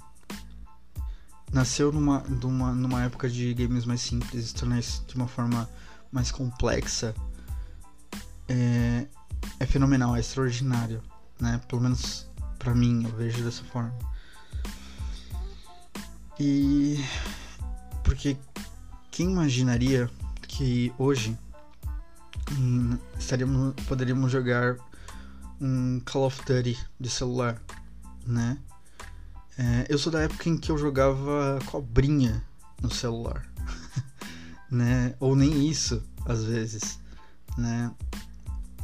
nasceu 1.53 1.91
numa, 1.91 2.21
numa, 2.21 2.73
numa 2.73 3.03
época 3.03 3.29
de 3.29 3.53
games 3.53 3.85
mais 3.85 4.01
simples 4.01 4.49
e 4.49 4.53
tornar 4.55 4.79
isso 4.79 5.05
de 5.07 5.15
uma 5.15 5.27
forma 5.27 5.69
mais 6.11 6.31
complexa, 6.31 7.13
é, 8.47 9.05
é 9.59 9.65
fenomenal, 9.67 10.15
é 10.15 10.19
extraordinário, 10.19 11.03
né? 11.39 11.61
Pelo 11.67 11.81
menos 11.81 12.27
para 12.57 12.73
mim, 12.73 13.03
eu 13.03 13.15
vejo 13.15 13.43
dessa 13.43 13.63
forma. 13.65 13.93
E 16.43 16.97
porque 18.03 18.35
quem 19.11 19.29
imaginaria 19.29 20.09
que 20.47 20.91
hoje 20.97 21.37
hum, 22.57 22.97
estaríamos, 23.15 23.75
poderíamos 23.87 24.31
jogar 24.31 24.75
um 25.61 25.99
Call 25.99 26.25
of 26.25 26.41
Duty 26.43 26.79
de 26.99 27.09
celular, 27.11 27.61
né? 28.25 28.57
É, 29.55 29.85
eu 29.87 29.99
sou 29.99 30.11
da 30.11 30.21
época 30.21 30.49
em 30.49 30.57
que 30.57 30.71
eu 30.71 30.79
jogava 30.79 31.59
cobrinha 31.67 32.43
no 32.81 32.91
celular, 32.91 33.47
né? 34.67 35.13
Ou 35.19 35.35
nem 35.35 35.69
isso, 35.69 36.01
às 36.25 36.43
vezes, 36.43 36.99
né? 37.55 37.91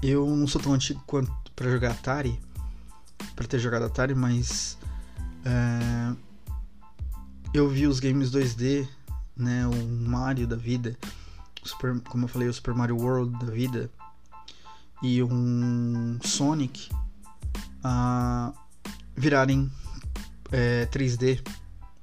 Eu 0.03 0.27
não 0.27 0.45
sou 0.45 0.61
tão 0.61 0.73
antigo 0.73 1.03
quanto 1.07 1.51
para 1.55 1.71
jogar 1.71 1.89
Atari, 1.89 2.39
para 3.35 3.47
ter 3.47 3.57
jogado 3.57 3.85
Atari, 3.85 4.13
mas 4.13 4.77
é, 5.43 6.26
eu 7.53 7.69
vi 7.69 7.87
os 7.87 7.99
games 7.99 8.31
2D, 8.31 8.87
né? 9.35 9.65
O 9.67 9.87
Mario 10.09 10.47
da 10.47 10.55
vida, 10.55 10.97
Super, 11.63 11.99
como 12.01 12.25
eu 12.25 12.27
falei, 12.27 12.47
o 12.47 12.53
Super 12.53 12.73
Mario 12.73 12.97
World 12.97 13.37
da 13.45 13.51
vida 13.51 13.89
e 15.01 15.21
um 15.23 16.19
Sonic. 16.23 16.89
Virarem 19.15 19.71
é, 20.51 20.85
3D, 20.87 21.41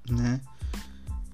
né? 0.08 0.40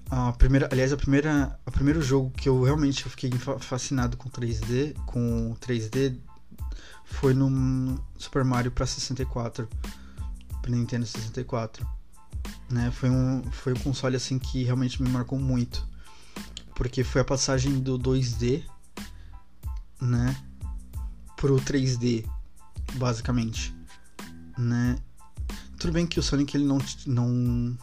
A 0.09 0.33
primeira, 0.33 0.67
aliás, 0.71 0.91
a 0.91 0.97
primeira, 0.97 1.57
o 1.65 1.71
primeiro 1.71 2.01
jogo 2.01 2.31
que 2.31 2.49
eu 2.49 2.61
realmente 2.63 3.07
fiquei 3.07 3.31
fascinado 3.59 4.17
com 4.17 4.29
3D, 4.29 4.93
com 5.05 5.55
3D, 5.61 6.17
foi 7.05 7.33
no 7.33 7.97
Super 8.17 8.43
Mario 8.43 8.71
para 8.71 8.85
64, 8.85 9.69
para 10.61 10.71
Nintendo 10.71 11.05
64, 11.05 11.87
né? 12.71 12.91
Foi 12.91 13.09
um, 13.09 13.43
foi 13.51 13.73
um 13.73 13.79
console 13.79 14.15
assim 14.15 14.39
que 14.39 14.63
realmente 14.63 15.01
me 15.01 15.09
marcou 15.09 15.37
muito, 15.39 15.87
porque 16.75 17.03
foi 17.03 17.21
a 17.21 17.25
passagem 17.25 17.79
do 17.79 17.99
2D, 17.99 18.63
né, 19.99 20.35
pro 21.37 21.57
3D, 21.57 22.25
basicamente, 22.93 23.75
né? 24.57 24.97
Tudo 25.77 25.93
bem 25.93 26.05
que 26.05 26.19
o 26.19 26.23
Sonic 26.23 26.55
ele 26.55 26.65
não, 26.65 26.77
não 27.07 27.77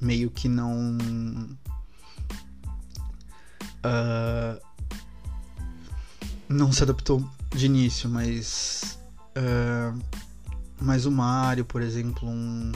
meio 0.00 0.30
que 0.30 0.48
não 0.48 0.96
uh, 3.84 4.60
não 6.48 6.72
se 6.72 6.82
adaptou 6.82 7.26
de 7.50 7.66
início, 7.66 8.08
mas 8.10 8.98
uh, 9.36 9.98
mas 10.80 11.04
o 11.04 11.10
Mario, 11.10 11.64
por 11.64 11.82
exemplo, 11.82 12.28
um, 12.28 12.72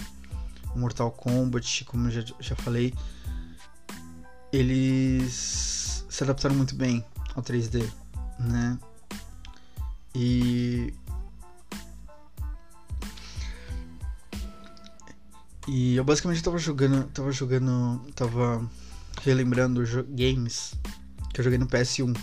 Mortal 0.76 1.10
Kombat, 1.10 1.84
como 1.84 2.10
já, 2.10 2.24
já 2.40 2.56
falei, 2.56 2.94
eles 4.52 6.04
se 6.08 6.22
adaptaram 6.22 6.54
muito 6.54 6.74
bem 6.74 7.04
ao 7.34 7.42
3D, 7.42 7.88
né? 8.38 8.78
E 10.14 10.94
E 15.66 15.96
eu 15.96 16.04
basicamente 16.04 16.42
tava 16.42 16.58
jogando, 16.58 17.08
tava 17.08 17.32
jogando, 17.32 18.00
tava 18.14 18.68
relembrando 19.22 19.82
games 20.10 20.74
que 21.32 21.40
eu 21.40 21.44
joguei 21.44 21.58
no 21.58 21.66
PS1, 21.66 22.14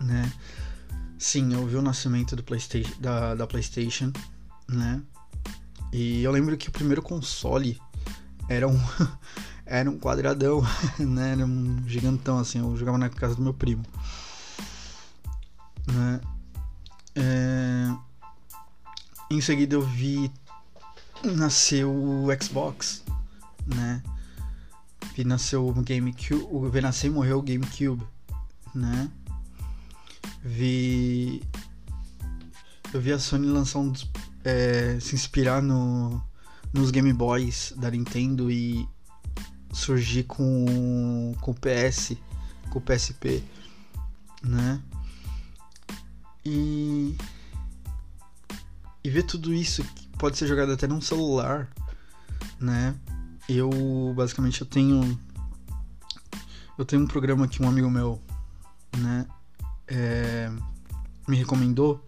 né? 0.00 0.32
Sim, 1.18 1.54
eu 1.54 1.64
vi 1.66 1.76
o 1.76 1.82
nascimento 1.82 2.34
do 2.34 2.42
PlayStation, 2.42 3.00
da, 3.00 3.36
da 3.36 3.46
PlayStation, 3.46 4.12
né? 4.68 5.00
E 5.92 6.22
eu 6.22 6.32
lembro 6.32 6.56
que 6.56 6.70
o 6.70 6.72
primeiro 6.72 7.02
console 7.02 7.78
era 8.48 8.66
um 8.66 8.80
era 9.66 9.90
um 9.90 9.98
quadradão, 9.98 10.62
né? 10.98 11.32
Era 11.32 11.44
um 11.44 11.86
gigantão 11.86 12.38
assim, 12.38 12.60
eu 12.60 12.76
jogava 12.76 12.96
na 12.96 13.10
casa 13.10 13.34
do 13.34 13.42
meu 13.42 13.52
primo. 13.52 13.84
Né? 15.86 16.20
É... 17.14 17.94
Em 19.30 19.40
seguida 19.40 19.74
eu 19.74 19.82
vi 19.82 20.32
nascer 21.22 21.84
o 21.84 22.26
Xbox, 22.40 23.04
né? 23.66 24.02
Vi 25.14 25.24
nascer 25.24 25.56
o 25.56 25.72
GameCube, 25.72 26.70
vi 26.70 26.80
nascer 26.80 27.08
e 27.08 27.10
morreu 27.10 27.38
o 27.38 27.42
GameCube, 27.42 28.02
né? 28.74 29.10
Vi 30.42 31.42
eu 32.92 33.00
vi 33.00 33.12
a 33.12 33.18
Sony 33.18 33.46
lançar 33.46 33.78
um 33.78 33.88
dos, 33.88 34.06
é, 34.44 34.98
se 35.00 35.14
inspirar 35.14 35.62
no, 35.62 36.22
nos 36.72 36.90
Game 36.90 37.12
Boys 37.12 37.72
da 37.76 37.90
Nintendo 37.90 38.50
e 38.50 38.88
surgir 39.72 40.24
com, 40.24 41.34
o 41.40 41.54
PS, 41.54 42.16
com 42.70 42.78
o 42.78 42.82
PSP, 42.82 43.42
né? 44.42 44.80
E 46.44 47.16
e 49.04 49.10
ver 49.10 49.24
tudo 49.24 49.52
isso 49.52 49.82
que 49.82 50.08
pode 50.16 50.38
ser 50.38 50.46
jogado 50.46 50.72
até 50.72 50.86
num 50.86 51.00
celular, 51.00 51.68
né? 52.60 52.94
Eu 53.48 54.12
basicamente 54.16 54.60
eu 54.60 54.66
tenho 54.66 55.18
eu 56.78 56.84
tenho 56.84 57.02
um 57.02 57.06
programa 57.06 57.46
que 57.46 57.62
um 57.62 57.68
amigo 57.68 57.90
meu, 57.90 58.20
né, 58.96 59.26
é, 59.86 60.50
me 61.28 61.36
recomendou 61.36 62.04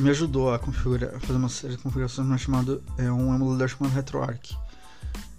me 0.00 0.10
ajudou 0.10 0.52
a 0.52 0.58
configurar, 0.58 1.20
fazer 1.20 1.38
uma 1.38 1.48
série 1.48 1.76
de 1.76 1.82
configurações 1.82 2.40
chamado 2.40 2.82
é 2.96 3.10
um 3.12 3.34
emulador 3.34 3.68
chamado 3.68 3.92
RetroArch, 3.92 4.58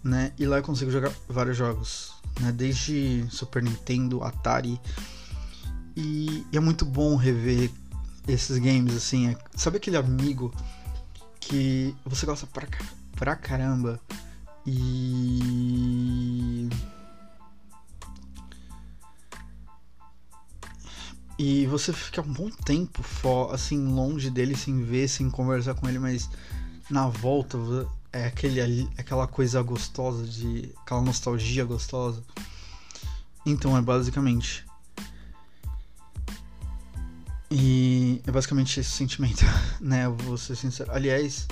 né? 0.03 0.31
E 0.37 0.45
lá 0.45 0.57
eu 0.57 0.63
consigo 0.63 0.91
jogar 0.91 1.11
vários 1.27 1.57
jogos, 1.57 2.13
né? 2.39 2.51
Desde 2.51 3.25
Super 3.29 3.63
Nintendo, 3.63 4.23
Atari 4.23 4.79
e, 5.95 6.45
e 6.51 6.57
é 6.57 6.59
muito 6.59 6.85
bom 6.85 7.15
rever 7.15 7.71
esses 8.27 8.57
games, 8.57 8.95
assim. 8.95 9.29
É, 9.29 9.37
sabe 9.55 9.77
aquele 9.77 9.97
amigo 9.97 10.53
que 11.39 11.95
você 12.05 12.25
gosta 12.25 12.45
pra, 12.47 12.67
pra 13.15 13.35
caramba 13.35 13.99
e. 14.65 15.41
E 21.43 21.65
você 21.65 21.91
fica 21.91 22.21
um 22.21 22.31
bom 22.31 22.51
tempo 22.51 23.01
assim, 23.51 23.83
longe 23.87 24.29
dele, 24.29 24.55
sem 24.55 24.83
ver, 24.83 25.07
sem 25.07 25.27
conversar 25.27 25.73
com 25.73 25.89
ele, 25.89 25.97
mas 25.97 26.29
na 26.87 27.07
volta 27.07 27.57
é 28.13 28.27
aquele, 28.27 28.87
aquela 28.95 29.25
coisa 29.25 29.59
gostosa, 29.63 30.23
de 30.27 30.71
aquela 30.83 31.01
nostalgia 31.01 31.65
gostosa. 31.65 32.23
Então 33.43 33.75
é 33.75 33.81
basicamente 33.81 34.63
e 37.49 38.21
é 38.27 38.31
basicamente 38.31 38.79
esse 38.79 38.91
sentimento, 38.91 39.43
né? 39.81 40.05
Eu 40.05 40.15
vou 40.15 40.37
ser 40.37 40.55
sincero. 40.55 40.91
Aliás, 40.91 41.47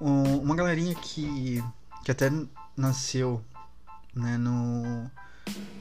um, 0.00 0.36
uma 0.38 0.54
galerinha 0.54 0.94
que, 0.94 1.60
que 2.04 2.12
até 2.12 2.30
nasceu 2.76 3.42
né, 4.14 4.38
no, 4.38 5.10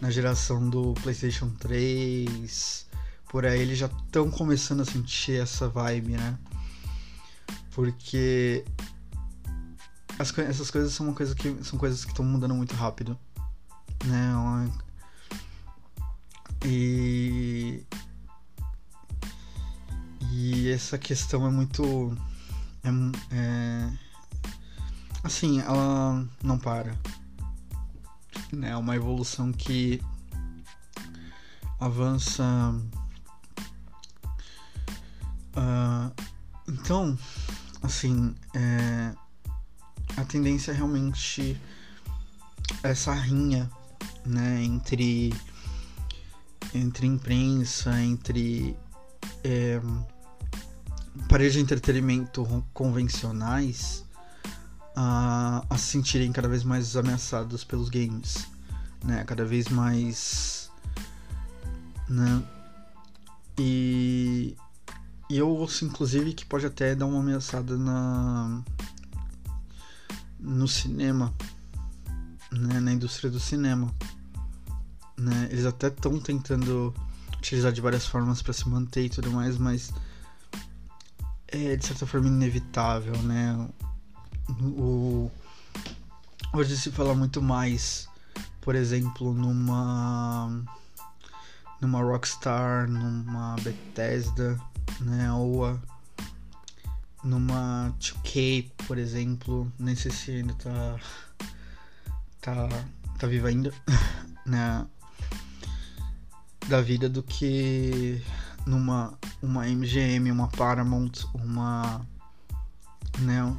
na 0.01 0.09
geração 0.09 0.67
do 0.67 0.95
PlayStation 1.03 1.51
3, 1.59 2.87
por 3.29 3.45
aí 3.45 3.59
eles 3.59 3.77
já 3.77 3.87
estão 3.87 4.29
começando 4.29 4.81
a 4.81 4.85
sentir 4.85 5.41
essa 5.41 5.67
vibe, 5.67 6.13
né? 6.13 6.37
Porque 7.71 8.63
as, 10.17 10.37
essas 10.37 10.71
coisas 10.71 10.93
são 10.93 11.07
uma 11.07 11.15
coisa 11.15 11.35
que 11.35 11.63
são 11.63 11.77
coisas 11.77 12.05
que 12.05 12.11
estão 12.11 12.25
mudando 12.25 12.55
muito 12.55 12.75
rápido, 12.75 13.17
né? 14.05 14.69
E 16.65 17.85
e 20.37 20.69
essa 20.69 20.97
questão 20.97 21.47
é 21.47 21.49
muito. 21.49 22.17
É, 22.83 22.89
é, 23.31 23.89
assim, 25.23 25.61
ela 25.61 26.27
não 26.43 26.59
para. 26.59 26.93
Né? 28.51 28.71
É 28.71 28.75
uma 28.75 28.95
evolução 28.97 29.53
que 29.53 30.01
avança. 31.79 32.43
Uh, 35.55 36.11
então, 36.67 37.17
assim, 37.81 38.35
é, 38.53 39.13
a 40.17 40.25
tendência 40.25 40.71
é 40.71 40.75
realmente 40.75 41.59
essa 42.83 43.13
rinha 43.13 43.69
né, 44.25 44.63
entre, 44.63 45.33
entre 46.73 47.07
imprensa, 47.07 47.99
entre. 48.01 48.77
É, 49.43 49.79
paredes 51.29 51.53
de 51.53 51.59
entretenimento 51.59 52.65
convencionais 52.73 54.05
a, 54.95 55.65
a 55.69 55.77
se 55.77 55.85
sentirem 55.85 56.31
cada 56.31 56.47
vez 56.47 56.63
mais 56.63 56.95
ameaçados 56.95 57.63
pelos 57.63 57.89
games, 57.89 58.47
né? 59.03 59.23
Cada 59.25 59.45
vez 59.45 59.67
mais, 59.67 60.71
né? 62.09 62.43
E, 63.57 64.55
e 65.29 65.37
eu 65.37 65.49
ouço 65.49 65.85
inclusive 65.85 66.33
que 66.33 66.45
pode 66.45 66.65
até 66.65 66.95
dar 66.95 67.05
uma 67.05 67.19
ameaçada 67.19 67.77
na 67.77 68.61
no 70.39 70.67
cinema, 70.67 71.33
né? 72.51 72.79
Na 72.79 72.93
indústria 72.93 73.31
do 73.31 73.39
cinema, 73.39 73.91
né? 75.17 75.47
Eles 75.51 75.65
até 75.65 75.87
estão 75.87 76.19
tentando 76.19 76.93
utilizar 77.37 77.71
de 77.71 77.81
várias 77.81 78.05
formas 78.05 78.41
para 78.41 78.53
se 78.53 78.67
manter 78.69 79.05
e 79.05 79.09
tudo 79.09 79.31
mais, 79.31 79.57
mas 79.57 79.91
é 81.47 81.75
de 81.75 81.85
certa 81.85 82.05
forma 82.05 82.27
inevitável, 82.27 83.17
né? 83.23 83.67
O, 84.61 85.31
hoje 86.53 86.77
se 86.77 86.91
fala 86.91 87.15
muito 87.15 87.41
mais, 87.41 88.07
por 88.61 88.75
exemplo, 88.75 89.33
numa 89.33 90.63
numa 91.81 92.01
Rockstar, 92.01 92.89
numa 92.89 93.55
Bethesda, 93.61 94.59
né? 95.01 95.31
Ou 95.33 95.65
a, 95.65 95.79
numa 97.23 97.93
2K, 97.99 98.71
por 98.87 98.97
exemplo, 98.97 99.71
nem 99.79 99.95
sei 99.95 100.11
se 100.11 100.31
ainda 100.31 100.53
tá 100.53 100.99
tá 102.41 102.69
tá 103.17 103.27
viva 103.27 103.47
ainda, 103.47 103.73
né? 104.45 104.85
Da 106.67 106.81
vida 106.81 107.07
do 107.09 107.21
que 107.23 108.21
numa 108.65 109.17
uma 109.41 109.67
MGM, 109.67 110.31
uma 110.31 110.47
Paramount, 110.49 111.25
uma 111.33 112.05
né, 113.19 113.55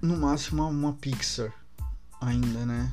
no 0.00 0.16
máximo 0.16 0.68
uma 0.68 0.92
Pixar 0.94 1.52
ainda, 2.20 2.66
né? 2.66 2.92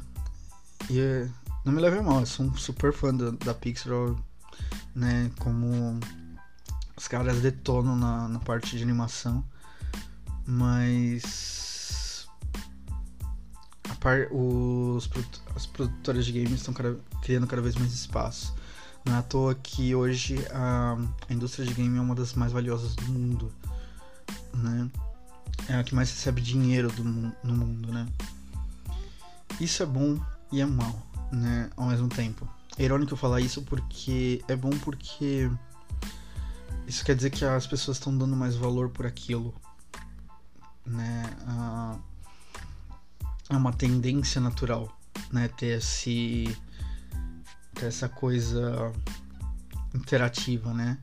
E 0.90 1.28
não 1.66 1.74
me 1.74 1.82
leve 1.82 1.98
a 1.98 2.04
mal, 2.04 2.22
eu 2.22 2.26
sou 2.26 2.46
um 2.46 2.56
super 2.56 2.94
fã 2.94 3.14
da, 3.14 3.32
da 3.32 3.54
Pixar, 3.54 3.92
né? 5.00 5.32
Como 5.40 6.00
os 6.96 7.08
caras 7.08 7.42
detonam 7.42 7.96
na, 7.96 8.28
na 8.28 8.40
parte 8.40 8.78
de 8.78 8.84
animação, 8.84 9.44
mas 10.46 12.28
a 13.90 13.96
par, 13.96 14.28
os, 14.32 15.10
as 15.56 15.66
produtoras 15.66 16.26
de 16.26 16.34
games 16.34 16.60
estão 16.60 16.74
criando 17.22 17.48
cada 17.48 17.62
vez 17.62 17.76
mais 17.76 17.94
espaço. 17.94 18.54
Não 19.06 19.16
é 19.16 19.20
à 19.20 19.22
toa 19.22 19.56
que 19.56 19.96
hoje 19.96 20.46
a, 20.52 20.98
a 21.30 21.34
indústria 21.34 21.66
de 21.66 21.74
game 21.74 21.98
é 21.98 22.02
uma 22.02 22.14
das 22.14 22.34
mais 22.34 22.52
valiosas 22.52 22.94
do 22.96 23.06
mundo, 23.06 23.52
né? 24.54 24.92
É 25.70 25.76
a 25.76 25.84
que 25.84 25.96
mais 25.96 26.10
recebe 26.10 26.42
dinheiro 26.42 26.92
do, 26.92 27.04
no 27.04 27.54
mundo, 27.54 27.94
né? 27.94 28.06
Isso 29.60 29.82
é 29.82 29.86
bom 29.86 30.20
e 30.52 30.60
é 30.60 30.66
mal, 30.66 31.02
né? 31.32 31.70
Ao 31.78 31.88
mesmo 31.88 32.10
tempo. 32.10 32.48
É 32.80 32.84
irônico 32.86 33.12
eu 33.12 33.18
falar 33.18 33.42
isso 33.42 33.62
porque 33.64 34.42
é 34.48 34.56
bom 34.56 34.70
porque 34.70 35.52
isso 36.88 37.04
quer 37.04 37.14
dizer 37.14 37.30
que 37.30 37.44
as 37.44 37.68
pessoas 37.68 37.98
estão 37.98 38.18
dando 38.18 38.38
mais 38.38 38.56
valor 38.56 38.90
por 38.90 39.06
aquilo, 39.06 39.54
né? 40.86 41.24
é 43.50 43.58
uma 43.58 43.74
tendência 43.74 44.40
natural, 44.40 44.98
né? 45.30 45.50
Ter 45.50 45.78
esse 45.78 46.58
essa 47.82 48.08
coisa 48.08 48.94
interativa, 49.94 50.74
né? 50.74 50.98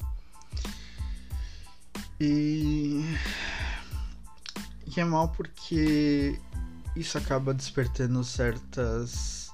E, 2.18 3.04
e 4.86 4.98
é 4.98 5.04
mal 5.04 5.28
porque 5.28 6.40
isso 6.94 7.18
acaba 7.18 7.52
despertando 7.52 8.24
certas. 8.24 9.50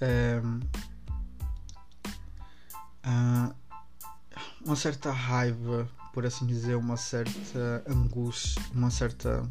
É, 0.00 0.40
uh, 3.06 3.54
uma 4.64 4.76
certa 4.76 5.10
raiva 5.10 5.88
por 6.12 6.26
assim 6.26 6.46
dizer, 6.46 6.76
uma 6.76 6.96
certa 6.96 7.82
angústia, 7.88 8.62
uma 8.74 8.90
certa 8.90 9.48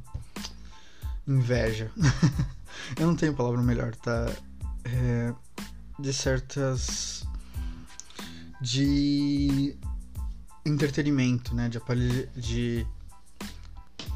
inveja. 1.27 1.91
Eu 2.97 3.07
não 3.07 3.15
tenho 3.15 3.35
palavra 3.35 3.61
melhor, 3.61 3.95
tá? 3.95 4.31
É, 4.85 5.33
de 5.99 6.13
certas. 6.13 7.25
de 8.61 9.75
entretenimento, 10.63 11.55
né? 11.55 11.67
De 11.67 11.77
aparelho. 11.77 12.29
de 12.35 12.85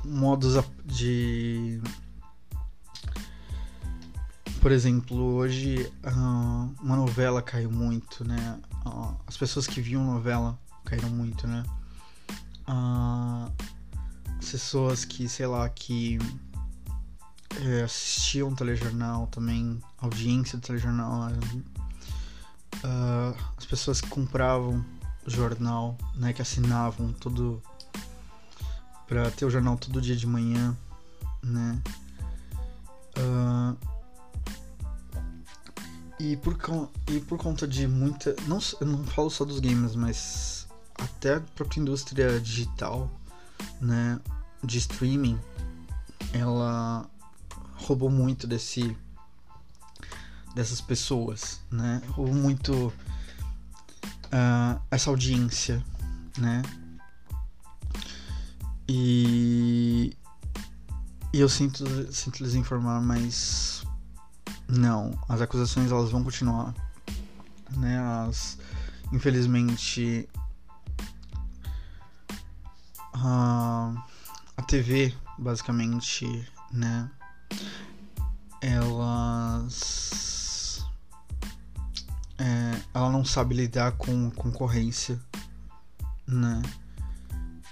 modos 0.04 0.64
de 0.86 1.82
por 4.62 4.72
exemplo, 4.72 5.18
hoje 5.36 5.92
uh, 6.04 6.76
uma 6.82 6.96
novela 6.96 7.42
caiu 7.42 7.72
muito, 7.72 8.24
né? 8.24 8.60
Uh, 8.86 9.16
as 9.26 9.36
pessoas 9.36 9.68
que 9.68 9.82
viam 9.82 10.04
novela 10.04 10.60
caíram 10.84 11.10
muito, 11.10 11.48
né? 11.48 11.64
Uh, 12.68 13.52
as 14.40 14.52
pessoas 14.52 15.06
que, 15.06 15.28
sei 15.28 15.48
lá, 15.48 15.68
que 15.70 16.20
é, 17.62 17.84
assistiam 17.84 18.54
telejornal 18.54 19.28
também, 19.28 19.82
audiência 19.98 20.58
do 20.58 20.62
telejornal, 20.62 21.32
uh, 21.32 23.36
as 23.58 23.66
pessoas 23.66 24.02
que 24.02 24.10
compravam 24.10 24.86
o 25.26 25.30
jornal, 25.30 25.98
né? 26.16 26.34
Que 26.34 26.42
assinavam 26.42 27.14
todo 27.14 27.62
para 29.08 29.32
ter 29.32 29.46
o 29.46 29.50
jornal 29.50 29.78
todo 29.78 30.02
dia 30.02 30.16
de 30.16 30.28
manhã, 30.28 30.76
né? 31.42 31.82
Uh, 33.18 33.95
e 36.20 36.38
por, 36.38 36.58
e 37.08 37.20
por 37.20 37.38
conta 37.38 37.68
de 37.68 37.88
muita. 37.88 38.36
Não, 38.48 38.60
eu 38.80 38.88
não 38.88 39.04
falo 39.06 39.30
só 39.30 39.44
dos 39.44 39.60
games, 39.60 39.96
mas 39.96 40.68
até 40.96 41.36
a 41.36 41.42
própria 41.42 41.82
indústria 41.82 42.40
digital, 42.40 43.12
né? 43.82 44.20
De 44.64 44.78
streaming, 44.78 45.40
ela 46.34 47.10
roubou 47.76 48.10
muito 48.10 48.48
desse. 48.48 48.96
dessas 50.56 50.80
pessoas, 50.82 51.60
né? 51.70 52.02
Roubou 52.10 52.34
muito 52.34 52.88
uh, 54.26 54.82
essa 54.90 55.10
audiência, 55.10 55.84
né? 56.38 56.62
E. 58.88 60.16
E 61.34 61.40
eu 61.42 61.50
sinto, 61.50 61.84
sinto 62.14 62.42
lhes 62.42 62.56
informar, 62.56 63.02
mas 63.02 63.85
não, 64.68 65.18
as 65.30 65.42
acusações 65.42 65.92
elas 65.92 66.10
vão 66.10 66.24
continuar, 66.24 66.74
né? 67.78 68.00
As, 68.28 68.58
infelizmente, 69.12 70.28
a, 73.14 73.94
a 74.58 74.62
TV, 74.64 75.14
basicamente, 75.38 76.50
né? 76.72 77.10
Elas, 78.62 80.06
é, 82.40 82.82
ela 82.94 83.12
não 83.12 83.24
sabe 83.24 83.56
lidar 83.56 83.92
com 83.94 84.32
concorrência, 84.32 85.20
né? 86.26 86.62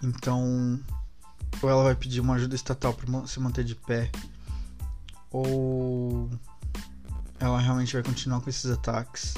Então, 0.04 0.80
ou 1.62 1.70
ela 1.70 1.84
vai 1.84 1.96
pedir 1.96 2.20
uma 2.20 2.36
ajuda 2.36 2.56
estatal 2.56 2.94
para 2.94 3.26
se 3.26 3.40
manter 3.40 3.64
de 3.64 3.74
pé, 3.74 4.12
ou 5.32 6.30
ela 7.44 7.60
realmente 7.60 7.92
vai 7.92 8.02
continuar 8.02 8.40
com 8.40 8.50
esses 8.50 8.72
ataques, 8.72 9.34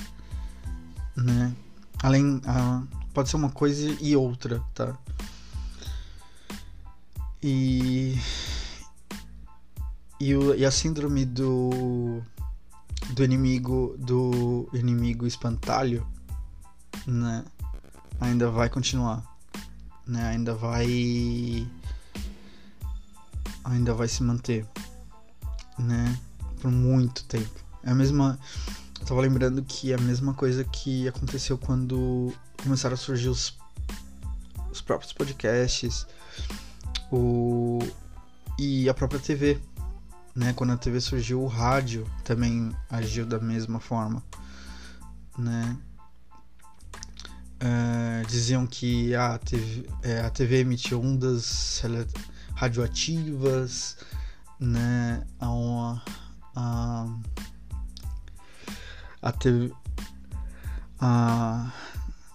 né? 1.15 1.55
Além, 2.03 2.35
uh, 2.35 2.87
pode 3.11 3.29
ser 3.29 3.35
uma 3.35 3.49
coisa 3.49 3.97
e 3.99 4.15
outra, 4.15 4.63
tá? 4.75 4.95
E 7.41 8.15
e, 10.19 10.35
o, 10.35 10.53
e 10.53 10.63
a 10.63 10.69
síndrome 10.69 11.25
do 11.25 12.21
do 13.09 13.23
inimigo 13.23 13.95
do 13.97 14.69
inimigo 14.71 15.25
espantalho, 15.25 16.05
né? 17.07 17.43
Ainda 18.21 18.51
vai 18.51 18.69
continuar, 18.69 19.23
né? 20.05 20.27
Ainda 20.27 20.53
vai 20.53 21.67
ainda 23.63 23.95
vai 23.95 24.07
se 24.07 24.21
manter, 24.21 24.63
né? 25.79 26.15
Por 26.61 26.69
muito 26.69 27.23
tempo. 27.23 27.64
É 27.85 27.91
a 27.91 27.95
mesma. 27.95 28.39
Eu 28.99 29.05
tava 29.05 29.21
lembrando 29.21 29.63
que 29.63 29.91
é 29.91 29.95
a 29.95 30.01
mesma 30.01 30.33
coisa 30.33 30.63
que 30.63 31.07
aconteceu 31.07 31.57
quando 31.57 32.33
começaram 32.61 32.95
a 32.95 32.97
surgir 32.97 33.29
os, 33.29 33.55
os 34.71 34.81
próprios 34.81 35.13
podcasts 35.13 36.07
o, 37.11 37.79
e 38.57 38.89
a 38.89 38.93
própria 38.93 39.19
TV. 39.19 39.61
Né? 40.35 40.51
Quando 40.53 40.73
a 40.73 40.77
TV 40.77 40.99
surgiu, 40.99 41.43
o 41.43 41.47
rádio 41.47 42.09
também 42.23 42.75
agiu 42.89 43.25
da 43.25 43.39
mesma 43.39 43.79
forma. 43.79 44.23
Né? 45.37 45.77
É, 47.59 48.23
diziam 48.27 48.65
que 48.65 49.15
a 49.15 49.37
TV, 49.37 49.87
é, 50.01 50.21
a 50.21 50.29
TV 50.29 50.59
emitiu 50.59 51.01
ondas 51.01 51.81
radioativas, 52.55 53.97
né? 54.59 55.25
A, 55.39 56.01
a, 56.55 57.07
a 59.25 59.31
TV. 59.31 59.73
A, 60.99 61.73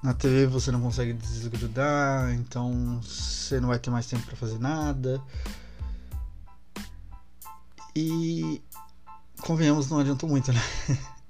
na 0.02 0.12
TV 0.12 0.46
você 0.46 0.72
não 0.72 0.80
consegue 0.80 1.12
desgrudar, 1.12 2.34
então 2.34 3.00
você 3.00 3.60
não 3.60 3.68
vai 3.68 3.78
ter 3.78 3.90
mais 3.90 4.06
tempo 4.06 4.26
para 4.26 4.36
fazer 4.36 4.58
nada. 4.58 5.22
E 7.94 8.60
convenhamos, 9.40 9.88
não 9.88 10.00
adiantou 10.00 10.28
muito, 10.28 10.52
né? 10.52 10.60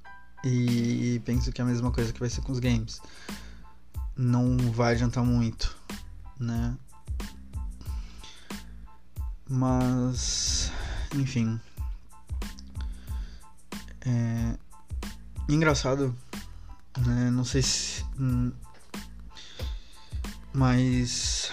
E 0.42 1.20
penso 1.26 1.52
que 1.52 1.60
é 1.60 1.64
a 1.64 1.66
mesma 1.66 1.90
coisa 1.90 2.14
que 2.14 2.18
vai 2.18 2.30
ser 2.30 2.40
com 2.40 2.50
os 2.50 2.58
games. 2.58 3.02
Não 4.16 4.56
vai 4.72 4.94
adiantar 4.94 5.22
muito, 5.22 5.76
né? 6.38 6.78
Mas, 9.46 10.72
enfim. 11.14 11.60
É, 14.00 14.56
engraçado, 15.54 16.14
né? 16.98 17.30
Não 17.30 17.44
sei 17.44 17.62
se. 17.62 18.04
Hum, 18.18 18.52
mas 20.52 21.52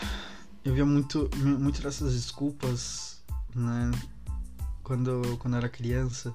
eu 0.63 0.73
via 0.73 0.85
muito, 0.85 1.29
muito 1.35 1.81
dessas 1.81 2.13
desculpas, 2.13 3.21
né? 3.55 3.91
Quando, 4.83 5.37
quando 5.39 5.53
eu 5.53 5.57
era 5.57 5.69
criança. 5.69 6.33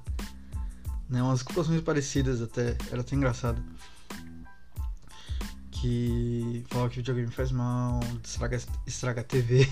Né? 1.09 1.22
Umas 1.22 1.40
desculpas 1.40 1.68
muito 1.68 1.85
parecidas 1.85 2.40
até. 2.40 2.77
Era 2.90 3.01
até 3.01 3.14
engraçado. 3.14 3.62
Que 5.70 6.64
falava 6.68 6.90
que 6.90 6.96
videogame 6.96 7.31
faz 7.31 7.51
mal, 7.51 8.01
estraga, 8.22 8.61
estraga 8.87 9.20
a 9.20 9.25
TV, 9.25 9.68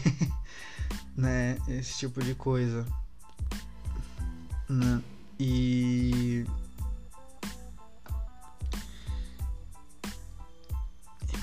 né? 1.17 1.57
Esse 1.69 1.99
tipo 1.99 2.23
de 2.23 2.35
coisa. 2.35 2.85
Né? 4.69 5.03
E 5.39 6.45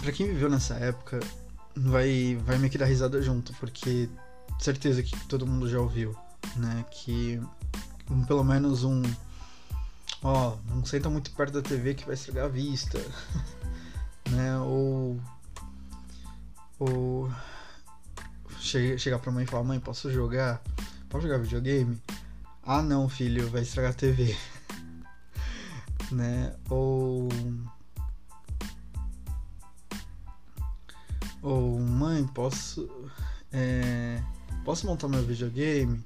Pra 0.08 0.14
quem 0.14 0.28
viveu 0.28 0.50
nessa 0.50 0.76
época, 0.76 1.20
vai, 1.76 2.40
vai 2.46 2.58
meio 2.58 2.72
que 2.72 2.78
dar 2.78 2.86
risada 2.86 3.22
junto, 3.22 3.52
porque 3.56 4.10
certeza 4.58 5.04
que 5.04 5.20
todo 5.28 5.46
mundo 5.46 5.70
já 5.70 5.82
ouviu, 5.82 6.16
né? 6.56 6.86
Que 6.90 7.42
um, 8.10 8.24
pelo 8.24 8.42
menos 8.42 8.86
um. 8.86 9.04
Ó, 10.24 10.56
não 10.70 10.86
senta 10.86 11.10
muito 11.10 11.32
perto 11.32 11.56
da 11.56 11.62
TV 11.62 11.94
que 11.94 12.06
vai 12.06 12.14
estragar 12.14 12.46
a 12.46 12.48
vista, 12.48 12.98
né? 14.32 14.58
Ou. 14.60 15.20
Ou. 16.80 17.30
Che 18.62 18.98
chegar 18.98 19.20
pra 19.20 19.30
mãe 19.30 19.44
e 19.44 19.48
falar: 19.48 19.66
Mãe, 19.66 19.78
posso 19.78 20.10
jogar? 20.10 20.62
Posso 21.10 21.28
jogar 21.28 21.40
videogame? 21.40 22.02
Ah, 22.64 22.82
não, 22.82 23.10
filho, 23.10 23.50
vai 23.50 23.64
estragar 23.64 23.92
a 23.92 23.94
TV, 23.94 24.38
né? 26.14 26.56
Ou 26.70 27.28
Ou, 31.42 31.80
mãe, 31.80 32.26
posso. 32.28 32.90
É, 33.52 34.22
posso 34.66 34.86
montar 34.86 35.08
meu 35.08 35.24
videogame? 35.24 36.04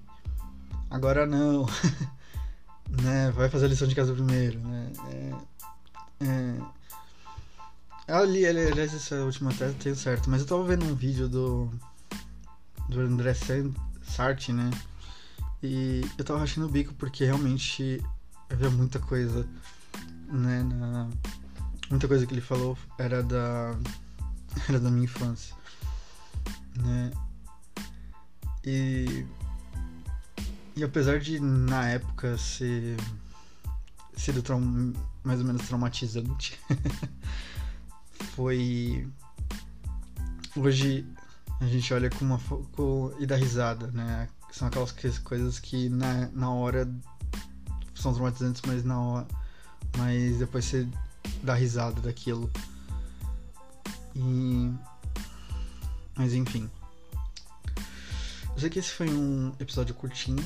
Agora 0.89 1.25
não. 1.25 1.65
né? 3.01 3.31
Vai 3.31 3.49
fazer 3.49 3.65
a 3.65 3.69
lição 3.69 3.87
de 3.87 3.95
casa 3.95 4.13
primeiro, 4.13 4.59
né? 4.59 4.91
É, 5.09 5.33
é, 6.25 8.13
ali, 8.13 8.45
aliás, 8.45 8.93
essa 8.93 9.23
última 9.23 9.53
tese 9.53 9.75
tem 9.75 9.95
certo, 9.95 10.29
mas 10.29 10.41
eu 10.41 10.47
tava 10.47 10.63
vendo 10.63 10.85
um 10.85 10.95
vídeo 10.95 11.29
do. 11.29 11.71
do 12.89 12.99
André 12.99 13.33
Sartre, 14.03 14.53
né? 14.53 14.69
E 15.63 16.01
eu 16.17 16.25
tava 16.25 16.43
achando 16.43 16.65
o 16.65 16.71
bico 16.71 16.93
porque 16.95 17.23
realmente 17.23 18.03
havia 18.49 18.69
muita 18.69 18.99
coisa, 18.99 19.47
né? 20.27 20.63
Na, 20.63 21.07
muita 21.89 22.07
coisa 22.07 22.25
que 22.25 22.33
ele 22.33 22.41
falou 22.41 22.77
era 22.97 23.23
da 23.23 23.75
era 24.67 24.79
da 24.79 24.89
minha 24.89 25.05
infância. 25.05 25.55
né? 26.77 27.11
E 28.63 29.25
e 30.75 30.83
apesar 30.83 31.19
de 31.19 31.39
na 31.39 31.89
época 31.89 32.37
ser 32.37 32.97
sido 34.15 34.41
traum, 34.41 34.93
mais 35.23 35.39
ou 35.39 35.45
menos 35.45 35.67
traumatizante, 35.67 36.57
foi 38.35 39.07
hoje 40.55 41.05
a 41.59 41.65
gente 41.65 41.93
olha 41.93 42.09
com 42.09 42.25
uma 42.25 42.39
e 43.19 43.25
dá 43.25 43.35
risada, 43.35 43.87
né? 43.87 44.27
São 44.51 44.67
aquelas 44.67 44.91
coisas 45.19 45.59
que 45.59 45.89
na, 45.89 46.27
na 46.29 46.51
hora 46.51 46.89
são 47.93 48.13
traumatizantes, 48.13 48.61
mas 48.65 48.83
na 48.83 48.99
hora, 48.99 49.27
mas 49.97 50.39
depois 50.39 50.65
você 50.65 50.87
dá 51.43 51.53
risada 51.53 52.01
daquilo. 52.01 52.49
E 54.15 54.71
mas 56.15 56.33
enfim. 56.33 56.69
Eu 58.53 58.59
sei 58.59 58.69
que 58.69 58.79
esse 58.79 58.91
foi 58.91 59.09
um 59.09 59.53
episódio 59.59 59.95
curtinho, 59.95 60.43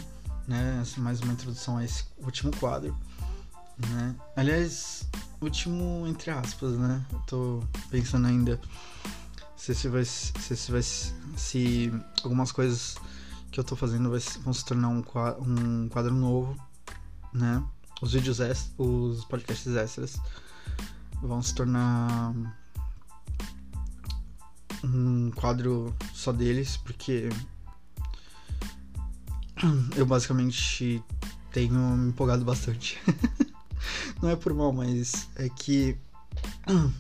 né? 0.47 0.84
Mais 0.97 1.19
uma 1.21 1.34
introdução 1.34 1.78
a 1.78 1.84
esse 1.84 2.06
último 2.17 2.56
quadro, 2.58 2.95
né? 3.89 4.15
Aliás, 4.36 5.08
último 5.41 6.06
entre 6.08 6.32
aspas, 6.32 6.78
né? 6.78 7.04
Eu 7.12 7.19
tô 7.21 7.63
pensando 7.89 8.28
ainda 8.28 8.60
se 9.58 9.73
se 9.73 9.88
vai 9.88 10.06
se, 10.06 10.56
se 10.56 10.71
vai 10.71 10.82
se 10.84 11.91
algumas 12.23 12.51
coisas 12.51 12.95
que 13.51 13.60
eu 13.60 13.63
tô 13.63 13.75
fazendo 13.75 14.10
vai, 14.10 14.19
vão 14.41 14.54
se 14.54 14.65
tornar 14.65 14.89
um 14.89 15.01
quadro, 15.01 15.43
um 15.43 15.89
quadro 15.89 16.13
novo, 16.13 16.56
né? 17.34 17.63
Os 18.01 18.13
vídeos 18.13 18.39
extras, 18.39 18.73
os 18.78 19.25
podcasts 19.25 19.75
extras 19.75 20.17
vão 21.21 21.41
se 21.41 21.56
tornar 21.56 22.34
um 24.86 25.32
quadro 25.32 25.93
só 26.13 26.32
deles, 26.32 26.78
porque 26.78 27.30
eu 29.95 30.06
basicamente 30.06 31.04
tenho 31.52 31.74
me 31.74 32.10
empolgado 32.10 32.45
bastante. 32.45 33.02
Não 34.21 34.30
é 34.30 34.36
por 34.36 34.54
mal, 34.54 34.71
mas 34.71 35.28
é 35.36 35.50
que. 35.50 35.98
Uh, 36.69 36.91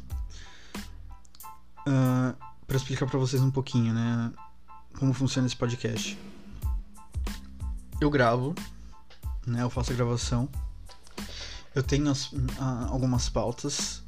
ah, 1.87 2.35
para 2.67 2.77
explicar 2.77 3.05
para 3.05 3.19
vocês 3.19 3.41
um 3.41 3.51
pouquinho, 3.51 3.93
né? 3.93 4.31
Como 4.97 5.13
funciona 5.13 5.47
esse 5.47 5.55
podcast. 5.55 6.17
Eu 8.01 8.09
gravo, 8.09 8.55
né? 9.45 9.61
Eu 9.61 9.69
faço 9.69 9.91
a 9.91 9.95
gravação. 9.95 10.49
Eu 11.73 11.83
tenho 11.83 12.09
as, 12.09 12.31
uh, 12.31 12.49
algumas 12.89 13.27
pautas 13.27 14.01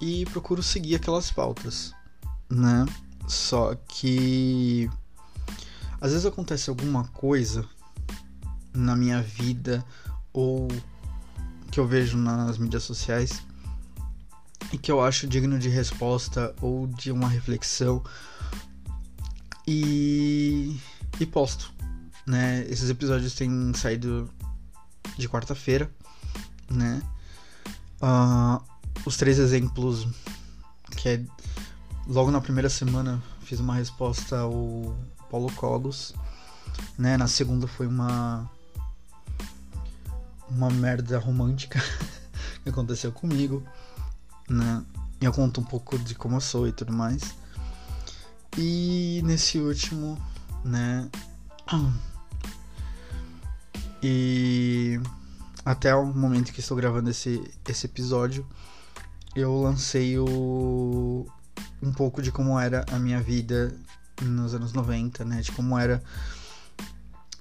e 0.00 0.26
procuro 0.26 0.62
seguir 0.62 0.96
aquelas 0.96 1.30
pautas, 1.30 1.94
né? 2.54 2.84
Só 3.26 3.74
que 3.74 4.90
às 6.00 6.10
vezes 6.10 6.26
acontece 6.26 6.68
alguma 6.68 7.04
coisa 7.08 7.64
na 8.74 8.94
minha 8.96 9.22
vida 9.22 9.84
ou 10.32 10.68
que 11.70 11.80
eu 11.80 11.86
vejo 11.86 12.18
nas 12.18 12.58
mídias 12.58 12.82
sociais 12.82 13.42
e 14.72 14.78
que 14.78 14.90
eu 14.90 15.02
acho 15.02 15.26
digno 15.26 15.58
de 15.58 15.68
resposta 15.68 16.54
ou 16.60 16.86
de 16.86 17.10
uma 17.10 17.28
reflexão 17.28 18.02
e, 19.66 20.76
e 21.20 21.26
posto, 21.26 21.72
né? 22.26 22.66
Esses 22.68 22.90
episódios 22.90 23.34
têm 23.34 23.72
saído 23.74 24.28
de 25.16 25.28
quarta-feira, 25.28 25.90
né? 26.70 27.00
Uh, 28.02 28.60
os 29.06 29.16
três 29.16 29.38
exemplos 29.38 30.08
que 30.96 31.08
é 31.08 31.24
logo 32.06 32.30
na 32.30 32.40
primeira 32.40 32.68
semana 32.68 33.22
fiz 33.44 33.60
uma 33.60 33.74
resposta 33.74 34.40
ao 34.40 34.96
Paulo 35.30 35.52
Cogos, 35.52 36.14
né? 36.98 37.16
Na 37.16 37.26
segunda 37.26 37.66
foi 37.66 37.86
uma 37.86 38.50
uma 40.50 40.70
merda 40.70 41.18
romântica 41.18 41.82
que 42.62 42.68
aconteceu 42.68 43.10
comigo, 43.10 43.62
né? 44.48 44.84
Eu 45.20 45.32
conto 45.32 45.60
um 45.60 45.64
pouco 45.64 45.98
de 45.98 46.14
como 46.14 46.36
eu 46.36 46.40
sou 46.40 46.66
e 46.66 46.72
tudo 46.72 46.92
mais. 46.92 47.34
E 48.58 49.22
nesse 49.24 49.58
último, 49.58 50.20
né? 50.64 51.08
E 54.04 55.00
até 55.64 55.94
o 55.94 56.04
momento 56.04 56.52
que 56.52 56.58
estou 56.58 56.76
gravando 56.76 57.08
esse, 57.08 57.40
esse 57.68 57.86
episódio, 57.86 58.44
eu 59.32 59.62
lancei 59.62 60.18
o, 60.18 61.24
um 61.82 61.92
pouco 61.92 62.22
de 62.22 62.30
como 62.30 62.58
era 62.58 62.84
a 62.92 62.98
minha 62.98 63.20
vida 63.20 63.74
nos 64.22 64.54
anos 64.54 64.72
90, 64.72 65.24
né? 65.24 65.40
De 65.40 65.50
como 65.52 65.78
era 65.78 66.02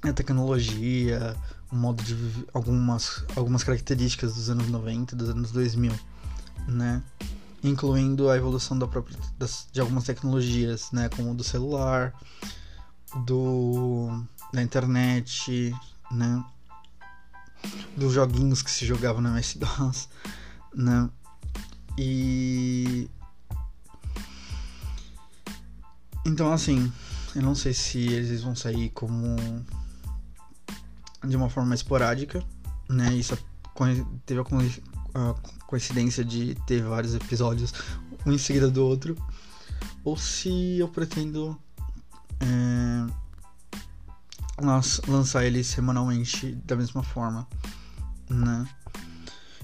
a 0.01 0.11
tecnologia, 0.11 1.35
o 1.71 1.75
modo 1.75 2.03
de 2.03 2.15
viver, 2.15 2.47
algumas, 2.53 3.23
algumas 3.35 3.63
características 3.63 4.33
dos 4.33 4.49
anos 4.49 4.67
90 4.67 5.15
dos 5.15 5.29
anos 5.29 5.51
2000, 5.51 5.93
né? 6.67 7.03
Incluindo 7.63 8.29
a 8.29 8.35
evolução 8.35 8.77
da 8.77 8.87
própria, 8.87 9.17
das, 9.37 9.67
de 9.71 9.79
algumas 9.79 10.03
tecnologias, 10.03 10.91
né? 10.91 11.07
Como 11.09 11.35
do 11.35 11.43
celular, 11.43 12.13
do 13.25 14.23
da 14.51 14.61
internet, 14.61 15.73
né? 16.11 16.43
Dos 17.95 18.13
joguinhos 18.13 18.63
que 18.63 18.71
se 18.71 18.85
jogavam 18.85 19.21
na 19.21 19.29
MS-DOS, 19.29 20.09
né? 20.73 21.09
E 21.97 23.07
então, 26.25 26.51
assim, 26.51 26.91
eu 27.35 27.41
não 27.41 27.55
sei 27.55 27.73
se 27.73 27.99
eles 27.99 28.41
vão 28.43 28.55
sair 28.55 28.89
como. 28.89 29.35
de 31.25 31.35
uma 31.35 31.49
forma 31.49 31.73
esporádica, 31.73 32.43
né? 32.89 33.13
Isso 33.15 33.37
teve 34.25 34.41
a 34.41 35.35
coincidência 35.65 36.23
de 36.23 36.55
ter 36.67 36.83
vários 36.83 37.15
episódios, 37.15 37.73
um 38.25 38.31
em 38.31 38.37
seguida 38.37 38.69
do 38.69 38.85
outro. 38.85 39.15
Ou 40.03 40.17
se 40.17 40.77
eu 40.77 40.87
pretendo. 40.87 41.57
É, 42.39 43.21
lançar 45.07 45.45
eles 45.45 45.67
semanalmente 45.67 46.53
da 46.65 46.75
mesma 46.75 47.01
forma, 47.01 47.47
né? 48.29 48.67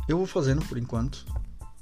Eu 0.08 0.18
vou 0.18 0.26
fazendo 0.26 0.66
por 0.66 0.78
enquanto, 0.78 1.26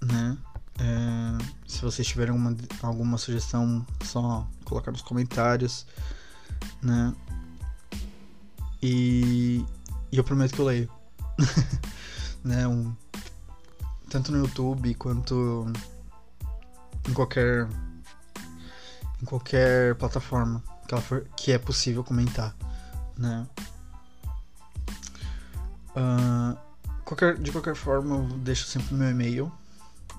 né? 0.02 0.38
É, 0.80 1.38
se 1.66 1.82
vocês 1.82 2.06
tiverem 2.08 2.32
alguma, 2.34 2.56
alguma 2.82 3.18
sugestão, 3.18 3.86
só 4.04 4.48
colocar 4.66 4.92
nos 4.92 5.02
comentários, 5.02 5.86
né? 6.82 7.14
E, 8.82 9.66
e 10.12 10.18
eu 10.18 10.24
prometo 10.24 10.54
que 10.54 10.60
eu 10.60 10.66
leio, 10.66 10.92
né? 12.44 12.68
Um, 12.68 12.94
tanto 14.10 14.32
no 14.32 14.40
YouTube 14.40 14.94
quanto 14.96 15.72
em 17.08 17.14
qualquer 17.14 17.68
em 19.22 19.26
qualquer 19.26 19.96
plataforma 19.96 20.62
que, 20.88 21.02
for, 21.02 21.26
que 21.38 21.52
é 21.52 21.58
possível 21.58 22.04
comentar, 22.04 22.56
né? 23.18 23.48
Uh, 25.96 26.58
qualquer, 27.06 27.38
de 27.38 27.52
qualquer 27.52 27.76
forma, 27.76 28.18
eu 28.18 28.24
deixo 28.40 28.68
sempre 28.68 28.94
meu 28.94 29.10
e-mail 29.10 29.52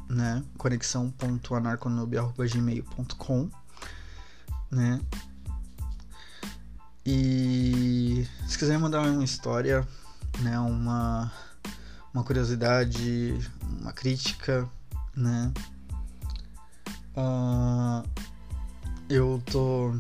né? 0.08 0.42
conexão.anarconub.gmail.com 0.56 3.50
né? 4.70 5.00
E 7.04 8.26
se 8.48 8.58
quiser 8.58 8.78
mandar 8.78 9.02
uma 9.02 9.24
história, 9.24 9.86
né, 10.40 10.58
uma 10.58 11.30
uma 12.12 12.24
curiosidade, 12.24 13.38
uma 13.80 13.92
crítica, 13.92 14.68
né? 15.14 15.52
Uh, 17.14 18.02
eu 19.08 19.42
tô 19.46 19.94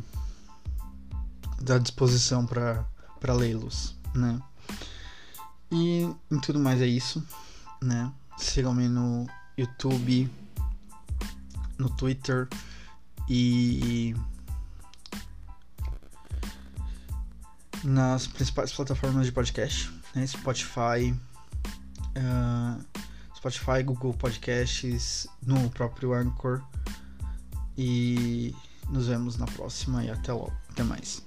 à 1.72 1.78
disposição 1.78 2.46
para 2.46 2.84
para 3.20 3.34
lê-los, 3.34 3.96
né? 4.14 4.40
E 5.70 6.08
em 6.30 6.40
tudo 6.40 6.58
mais 6.58 6.80
é 6.80 6.86
isso, 6.86 7.22
né? 7.82 8.10
Sigam-me 8.38 8.88
no 8.88 9.26
YouTube, 9.56 10.30
no 11.78 11.90
Twitter 11.90 12.48
e 13.28 14.14
nas 17.86 18.26
principais 18.26 18.72
plataformas 18.72 19.26
de 19.26 19.32
podcast, 19.32 19.92
né? 20.14 20.26
Spotify, 20.26 21.14
uh, 22.16 22.84
Spotify, 23.36 23.82
Google 23.84 24.12
Podcasts, 24.14 25.28
no 25.40 25.70
próprio 25.70 26.12
Anchor. 26.12 26.62
E 27.78 28.54
nos 28.90 29.06
vemos 29.06 29.36
na 29.36 29.46
próxima 29.46 30.04
e 30.04 30.10
até 30.10 30.32
logo. 30.32 30.52
Até 30.70 30.82
mais. 30.82 31.25